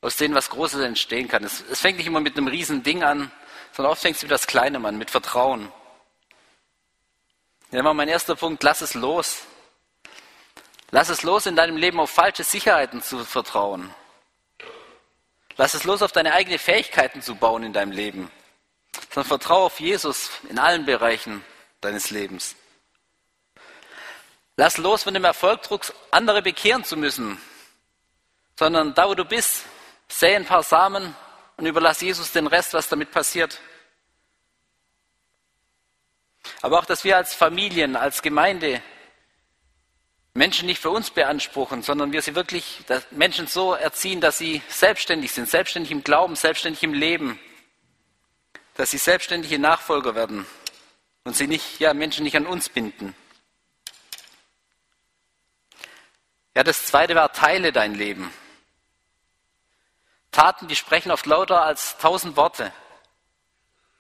aus 0.01 0.15
denen 0.15 0.35
was 0.35 0.49
Großes 0.49 0.79
entstehen 0.79 1.27
kann. 1.27 1.43
Es, 1.43 1.61
es 1.69 1.81
fängt 1.81 1.97
nicht 1.97 2.07
immer 2.07 2.21
mit 2.21 2.37
einem 2.37 2.47
riesen 2.47 2.81
Ding 2.81 3.03
an, 3.03 3.29
sondern 3.73 3.91
oft 3.91 4.01
fängt 4.01 4.15
es 4.15 4.23
mit 4.23 4.31
etwas 4.31 4.47
Kleinem 4.47 4.85
an, 4.85 4.97
mit 4.97 5.11
Vertrauen. 5.11 5.71
Ja, 7.71 7.83
war 7.83 7.93
mein 7.93 8.07
erster 8.07 8.35
Punkt, 8.35 8.63
lass 8.63 8.81
es 8.81 8.93
los. 8.93 9.41
Lass 10.91 11.09
es 11.09 11.23
los, 11.23 11.45
in 11.45 11.55
deinem 11.55 11.75
Leben 11.75 11.99
auf 11.99 12.09
falsche 12.09 12.43
Sicherheiten 12.43 13.01
zu 13.01 13.25
vertrauen. 13.25 13.93
Lass 15.57 15.73
es 15.73 15.83
los, 15.83 16.01
auf 16.01 16.11
deine 16.11 16.33
eigenen 16.33 16.59
Fähigkeiten 16.59 17.21
zu 17.21 17.35
bauen 17.35 17.63
in 17.63 17.73
deinem 17.73 17.91
Leben. 17.91 18.31
sondern 19.09 19.27
vertraue 19.27 19.65
auf 19.65 19.79
Jesus 19.79 20.29
in 20.49 20.59
allen 20.59 20.85
Bereichen 20.85 21.43
deines 21.81 22.09
Lebens. 22.09 22.55
Lass 24.55 24.77
los 24.77 25.03
von 25.03 25.13
dem 25.13 25.25
Erfolgdruck, 25.25 25.93
andere 26.11 26.41
bekehren 26.41 26.83
zu 26.83 26.95
müssen, 26.95 27.41
sondern 28.57 28.93
da, 28.93 29.09
wo 29.09 29.15
du 29.15 29.25
bist, 29.25 29.65
säe 30.07 30.35
ein 30.35 30.45
paar 30.45 30.63
Samen 30.63 31.15
und 31.57 31.65
überlass 31.65 32.01
Jesus 32.01 32.31
den 32.31 32.47
Rest, 32.47 32.73
was 32.73 32.87
damit 32.87 33.11
passiert. 33.11 33.59
Aber 36.61 36.79
auch, 36.79 36.85
dass 36.85 37.03
wir 37.03 37.17
als 37.17 37.33
Familien, 37.33 37.95
als 37.95 38.21
Gemeinde 38.21 38.81
Menschen 40.35 40.65
nicht 40.65 40.81
für 40.81 40.89
uns 40.89 41.11
beanspruchen, 41.11 41.83
sondern 41.83 42.11
wir 42.11 42.21
sie 42.23 42.33
wirklich 42.33 42.83
Menschen 43.11 43.45
so 43.45 43.73
erziehen, 43.73 44.19
dass 44.19 44.39
sie 44.39 44.63
selbstständig 44.67 45.31
sind, 45.31 45.47
selbstständig 45.47 45.91
im 45.91 46.03
Glauben, 46.03 46.35
selbstständig 46.35 46.81
im 46.81 46.93
Leben, 46.93 47.39
dass 48.75 48.89
sie 48.91 48.97
selbstständige 48.97 49.59
Nachfolger 49.59 50.15
werden 50.15 50.47
und 51.23 51.35
sie 51.35 51.45
nicht, 51.45 51.79
ja, 51.79 51.93
Menschen 51.93 52.23
nicht 52.23 52.35
an 52.35 52.47
uns 52.47 52.69
binden. 52.69 53.15
Ja, 56.55 56.63
das 56.63 56.87
zweite 56.87 57.15
war, 57.15 57.31
teile 57.31 57.71
dein 57.71 57.93
Leben. 57.93 58.33
Taten, 60.31 60.67
die 60.67 60.75
sprechen 60.75 61.11
oft 61.11 61.27
lauter 61.27 61.61
als 61.63 61.97
tausend 61.99 62.35
Worte. 62.35 62.73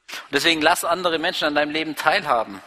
Und 0.09 0.33
deswegen 0.33 0.61
lass 0.61 0.83
andere 0.83 1.19
Menschen 1.19 1.45
an 1.45 1.55
deinem 1.55 1.71
Leben 1.71 1.95
teilhaben. 1.95 2.61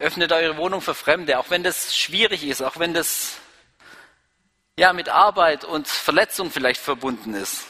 Öffnet 0.00 0.32
eure 0.32 0.56
Wohnung 0.56 0.80
für 0.80 0.94
Fremde, 0.94 1.38
auch 1.38 1.50
wenn 1.50 1.62
das 1.62 1.94
schwierig 1.94 2.42
ist, 2.42 2.62
auch 2.62 2.78
wenn 2.78 2.94
das 2.94 3.36
ja 4.78 4.94
mit 4.94 5.10
Arbeit 5.10 5.62
und 5.64 5.86
Verletzung 5.86 6.50
vielleicht 6.50 6.80
verbunden 6.80 7.34
ist. 7.34 7.66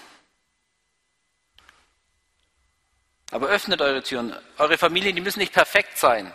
Aber 3.33 3.49
öffnet 3.49 3.81
eure 3.81 4.03
Türen. 4.03 4.37
Eure 4.59 4.79
Familien, 4.79 5.17
die 5.17 5.23
müssen 5.23 5.41
nicht 5.41 5.53
perfekt 5.53 5.99
sein. 5.99 6.33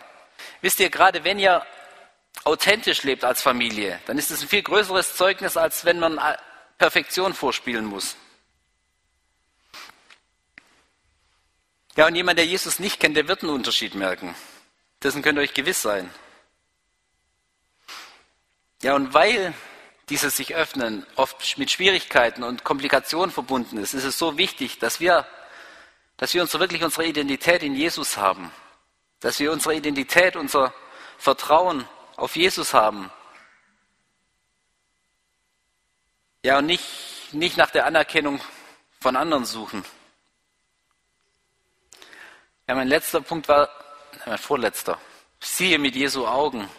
Wisst 0.60 0.82
ihr, 0.82 0.89
gerade 0.89 1.24
wenn 1.24 1.39
ihr 1.39 1.66
authentisch 2.43 3.04
lebt 3.04 3.24
als 3.24 3.41
Familie, 3.41 4.00
dann 4.06 4.18
ist 4.18 4.32
es 4.32 4.41
ein 4.41 4.50
viel 4.50 4.64
größeres 4.64 5.16
Zeugnis, 5.16 5.56
als 5.56 5.86
wenn 5.86 6.00
man 6.00 6.20
Perfektion 6.78 7.34
vorspielen 7.34 7.86
muss. 7.86 8.18
Ja, 11.96 12.08
und 12.08 12.16
jemand, 12.16 12.38
der 12.38 12.46
Jesus 12.46 12.80
nicht 12.80 13.00
kennt, 13.00 13.16
der 13.16 13.30
wird 13.30 13.43
einen 13.43 13.54
Unterschied 13.54 13.96
merken. 13.96 14.36
Dessen 15.06 15.22
könnt 15.22 15.38
ihr 15.38 15.43
euch 15.43 15.53
gewiss 15.53 15.84
sein. 15.84 16.10
Ja, 18.82 18.95
und 18.95 19.14
weil 19.14 19.53
dieses 20.10 20.36
sich 20.36 20.56
öffnen 20.56 21.06
oft 21.16 21.60
mit 21.60 21.70
Schwierigkeiten 21.70 22.41
und 22.41 22.64
Komplikationen 22.64 23.30
verbunden 23.30 23.78
ist, 23.78 23.93
ist 23.93 24.03
es 24.03 24.18
so 24.18 24.39
wichtig, 24.39 24.80
dass 24.80 24.99
wir, 24.99 25.28
dass 26.18 26.34
wir 26.34 26.41
uns 26.41 26.56
wirklich 26.56 26.84
unsere 26.84 27.06
Identität 27.06 27.62
in 27.62 27.76
Jesus 27.76 28.18
haben. 28.18 28.51
Dass 29.20 29.38
wir 29.38 29.51
unsere 29.51 29.76
Identität, 29.76 30.36
unser 30.36 30.74
Vertrauen 31.20 31.88
auf 32.16 32.36
Jesus 32.36 32.74
haben. 32.74 33.12
Ja, 36.43 36.58
und 36.58 36.66
nicht, 36.66 37.32
nicht 37.32 37.58
nach 37.58 37.70
der 37.70 37.86
Anerkennung 37.86 38.41
von 38.99 39.16
anderen 39.16 39.45
suchen. 39.45 39.86
Ja, 42.68 42.74
mein 42.74 42.88
letzter 42.88 43.22
Punkt 43.22 43.47
war, 43.47 43.70
mein 44.26 44.38
vorletzter. 44.38 44.99
Siehe 45.39 45.80
mit 45.80 45.95
Jesu 45.95 46.26
Augen. 46.28 46.70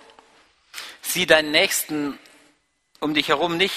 Sieh 1.02 1.26
deinen 1.26 1.50
Nächsten 1.50 2.18
um 3.00 3.14
dich 3.14 3.28
herum 3.28 3.56
nicht. 3.56 3.74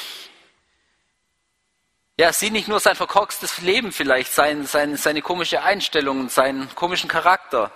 Ja, 2.18 2.34
sieh 2.34 2.49
nicht 2.49 2.68
nur 2.68 2.80
sein 2.80 2.95
verkorkstes 2.95 3.60
Leben 3.60 3.91
vielleicht, 3.91 4.34
sein, 4.34 4.66
sein, 4.66 4.97
seine 4.97 5.22
komische 5.22 5.62
Einstellung, 5.62 6.30
seinen 6.30 6.74
komischen 6.76 7.10
Charakter, 7.10 7.72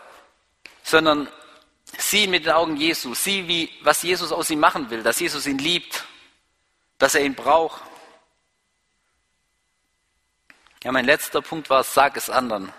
sondern 0.83 1.29
Sieh 1.97 2.27
mit 2.27 2.45
den 2.45 2.53
Augen 2.53 2.75
Jesu. 2.75 3.13
Sieh, 3.13 3.47
wie, 3.47 3.69
was 3.81 4.01
Jesus 4.01 4.31
aus 4.31 4.49
ihm 4.49 4.59
machen 4.59 4.89
will, 4.89 5.03
dass 5.03 5.19
Jesus 5.19 5.45
ihn 5.45 5.57
liebt, 5.57 6.05
dass 6.97 7.15
er 7.15 7.23
ihn 7.23 7.35
braucht. 7.35 7.81
Ja, 10.83 10.91
mein 10.91 11.05
letzter 11.05 11.41
Punkt 11.41 11.69
war, 11.69 11.83
sag 11.83 12.17
es 12.17 12.29
anderen. 12.29 12.73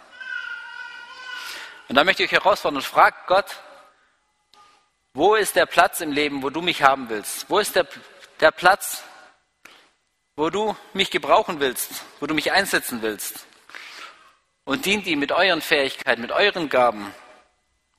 Und 1.88 1.96
da 1.96 2.04
möchte 2.04 2.22
ich 2.22 2.30
euch 2.32 2.44
herausfordern 2.44 2.76
und 2.76 2.82
fragt 2.82 3.26
Gott, 3.26 3.46
wo 5.12 5.34
ist 5.36 5.54
der 5.54 5.66
Platz 5.66 6.00
im 6.00 6.12
Leben, 6.12 6.42
wo 6.42 6.50
du 6.50 6.60
mich 6.60 6.82
haben 6.82 7.08
willst? 7.08 7.48
Wo 7.48 7.58
ist 7.58 7.76
der, 7.76 7.86
der 8.40 8.50
Platz, 8.50 9.04
wo 10.34 10.50
du 10.50 10.76
mich 10.92 11.10
gebrauchen 11.10 11.60
willst, 11.60 12.04
wo 12.20 12.26
du 12.26 12.34
mich 12.34 12.50
einsetzen 12.52 13.02
willst? 13.02 13.46
Und 14.64 14.86
dient 14.86 15.06
ihm 15.06 15.20
mit 15.20 15.30
euren 15.30 15.60
Fähigkeiten, 15.60 16.22
mit 16.22 16.32
euren 16.32 16.68
Gaben, 16.68 17.14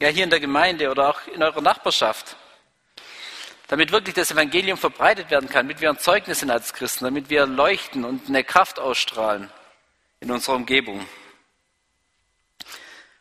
ja 0.01 0.09
hier 0.09 0.23
in 0.23 0.29
der 0.29 0.39
Gemeinde 0.39 0.89
oder 0.89 1.09
auch 1.09 1.27
in 1.27 1.41
eurer 1.41 1.61
Nachbarschaft, 1.61 2.35
damit 3.67 3.91
wirklich 3.91 4.15
das 4.15 4.31
Evangelium 4.31 4.77
verbreitet 4.77 5.29
werden 5.29 5.47
kann, 5.47 5.67
damit 5.67 5.79
wir 5.79 5.89
ein 5.89 5.99
Zeugnis 5.99 6.39
sind 6.39 6.51
als 6.51 6.73
Christen, 6.73 7.05
damit 7.05 7.29
wir 7.29 7.45
leuchten 7.45 8.03
und 8.03 8.27
eine 8.27 8.43
Kraft 8.43 8.79
ausstrahlen 8.79 9.49
in 10.19 10.31
unserer 10.31 10.55
Umgebung. 10.55 11.07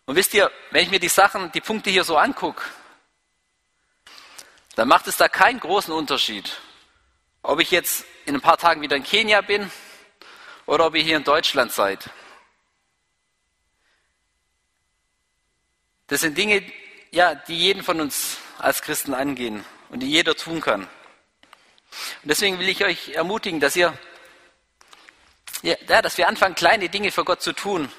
Und 0.06 0.16
wisst 0.16 0.34
ihr, 0.34 0.50
wenn 0.70 0.84
ich 0.84 0.90
mir 0.90 1.00
die 1.00 1.08
Sachen, 1.08 1.50
die 1.52 1.60
Punkte 1.60 1.90
hier 1.90 2.04
so 2.04 2.16
angucke, 2.16 2.62
dann 4.76 4.88
macht 4.88 5.06
es 5.06 5.16
da 5.16 5.28
keinen 5.28 5.60
großen 5.60 5.94
Unterschied, 5.94 6.60
ob 7.42 7.60
ich 7.60 7.70
jetzt 7.70 8.04
in 8.26 8.34
ein 8.34 8.40
paar 8.40 8.58
Tagen 8.58 8.80
wieder 8.80 8.96
in 8.96 9.04
Kenia 9.04 9.40
bin 9.40 9.70
oder 10.66 10.86
ob 10.86 10.94
ihr 10.94 11.02
hier 11.02 11.16
in 11.16 11.24
Deutschland 11.24 11.72
seid. 11.72 12.10
Das 16.08 16.20
sind 16.20 16.36
Dinge, 16.36 16.62
ja, 17.12 17.34
die 17.34 17.56
jeden 17.56 17.82
von 17.82 18.00
uns 18.00 18.38
als 18.58 18.82
Christen 18.82 19.14
angehen 19.14 19.64
und 19.88 20.00
die 20.00 20.10
jeder 20.10 20.34
tun 20.36 20.60
kann. 20.60 20.82
Und 20.82 20.90
deswegen 22.24 22.58
will 22.58 22.68
ich 22.68 22.84
euch 22.84 23.10
ermutigen, 23.10 23.60
dass 23.60 23.76
ihr, 23.76 23.96
ja, 25.62 25.76
dass 26.02 26.18
wir 26.18 26.28
anfangen, 26.28 26.54
kleine 26.54 26.88
Dinge 26.88 27.10
für 27.12 27.24
Gott 27.24 27.40
zu 27.40 27.52
tun. 27.52 27.90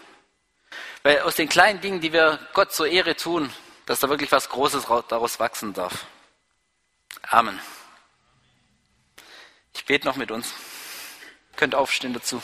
Weil 1.05 1.19
aus 1.19 1.35
den 1.35 1.47
kleinen 1.47 1.81
Dingen, 1.81 2.01
die 2.01 2.11
wir 2.11 2.39
Gott 2.53 2.73
zur 2.73 2.87
Ehre 2.87 3.15
tun, 3.15 3.53
dass 3.85 3.99
da 3.99 4.09
wirklich 4.09 4.31
was 4.31 4.49
Großes 4.49 4.87
daraus 5.07 5.39
wachsen 5.39 5.71
darf. 5.71 6.07
Amen. 7.21 7.61
Ich 9.75 9.85
bete 9.85 10.07
noch 10.07 10.15
mit 10.15 10.31
uns. 10.31 10.47
Ihr 11.51 11.57
könnt 11.57 11.75
aufstehen 11.75 12.15
dazu. 12.15 12.41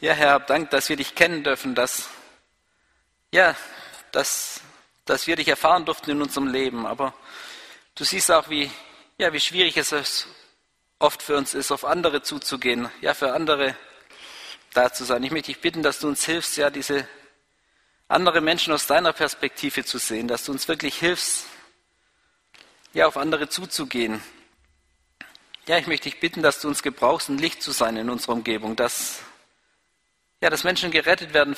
Ja, 0.00 0.14
Herr, 0.14 0.40
Dank, 0.40 0.70
dass 0.70 0.88
wir 0.88 0.96
dich 0.96 1.14
kennen 1.14 1.44
dürfen, 1.44 1.74
dass 1.74 2.08
ja, 3.30 3.54
dass, 4.10 4.62
dass 5.04 5.26
wir 5.26 5.36
dich 5.36 5.48
erfahren 5.48 5.84
durften 5.84 6.12
in 6.12 6.22
unserem 6.22 6.46
Leben. 6.46 6.86
Aber 6.86 7.12
du 7.96 8.04
siehst 8.04 8.30
auch, 8.32 8.48
wie, 8.48 8.70
ja, 9.18 9.34
wie 9.34 9.40
schwierig 9.40 9.76
es 9.76 10.26
oft 11.00 11.22
für 11.22 11.36
uns 11.36 11.52
ist, 11.52 11.70
auf 11.70 11.84
andere 11.84 12.22
zuzugehen, 12.22 12.90
ja, 13.02 13.12
für 13.12 13.34
andere 13.34 13.76
da 14.72 14.92
zu 14.92 15.04
sein. 15.04 15.22
Ich 15.22 15.30
möchte 15.30 15.52
dich 15.52 15.60
bitten, 15.60 15.82
dass 15.82 16.00
du 16.00 16.08
uns 16.08 16.24
hilfst, 16.24 16.56
ja, 16.56 16.70
diese 16.70 17.08
andere 18.08 18.40
Menschen 18.40 18.72
aus 18.72 18.86
deiner 18.86 19.12
Perspektive 19.12 19.84
zu 19.84 19.98
sehen, 19.98 20.28
dass 20.28 20.44
du 20.44 20.52
uns 20.52 20.68
wirklich 20.68 20.98
hilfst, 20.98 21.46
ja, 22.92 23.06
auf 23.06 23.16
andere 23.16 23.48
zuzugehen. 23.48 24.22
Ja, 25.66 25.78
ich 25.78 25.86
möchte 25.86 26.10
dich 26.10 26.20
bitten, 26.20 26.42
dass 26.42 26.60
du 26.60 26.68
uns 26.68 26.82
gebrauchst, 26.82 27.28
ein 27.28 27.38
Licht 27.38 27.62
zu 27.62 27.70
sein 27.70 27.96
in 27.96 28.10
unserer 28.10 28.32
Umgebung, 28.32 28.74
dass, 28.76 29.20
ja, 30.40 30.50
dass 30.50 30.64
Menschen 30.64 30.90
gerettet 30.90 31.34
werden 31.34 31.56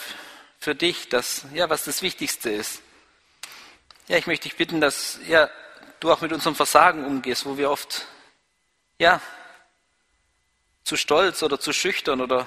für 0.59 0.75
dich, 0.75 1.09
dass, 1.09 1.47
ja, 1.55 1.71
was 1.71 1.85
das 1.85 2.03
Wichtigste 2.03 2.51
ist. 2.51 2.83
Ja, 4.09 4.19
ich 4.19 4.27
möchte 4.27 4.49
dich 4.49 4.57
bitten, 4.57 4.81
dass 4.81 5.19
ja, 5.27 5.49
du 6.01 6.13
auch 6.13 6.21
mit 6.21 6.33
unserem 6.33 6.55
Versagen 6.55 7.05
umgehst, 7.05 7.47
wo 7.47 7.57
wir 7.57 7.71
oft 7.71 8.07
ja, 8.99 9.21
zu 10.85 10.97
stolz 10.97 11.43
oder 11.43 11.59
zu 11.59 11.73
schüchtern 11.73 12.21
oder 12.21 12.47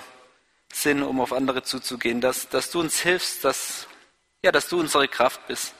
sind, 0.75 1.03
um 1.03 1.21
auf 1.21 1.33
andere 1.33 1.63
zuzugehen, 1.63 2.21
dass, 2.21 2.49
dass 2.49 2.69
du 2.71 2.79
uns 2.79 2.99
hilfst, 2.99 3.43
dass, 3.43 3.87
ja, 4.43 4.51
dass 4.51 4.67
du 4.67 4.79
unsere 4.79 5.07
Kraft 5.07 5.47
bist. 5.47 5.73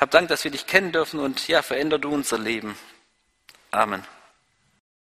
Hab 0.00 0.10
Dank, 0.10 0.28
dass 0.28 0.44
wir 0.44 0.50
dich 0.50 0.66
kennen 0.66 0.92
dürfen 0.92 1.20
und 1.20 1.46
ja, 1.48 1.62
veränder 1.62 1.98
du 1.98 2.12
unser 2.12 2.38
Leben. 2.38 2.76
Amen. 3.70 4.04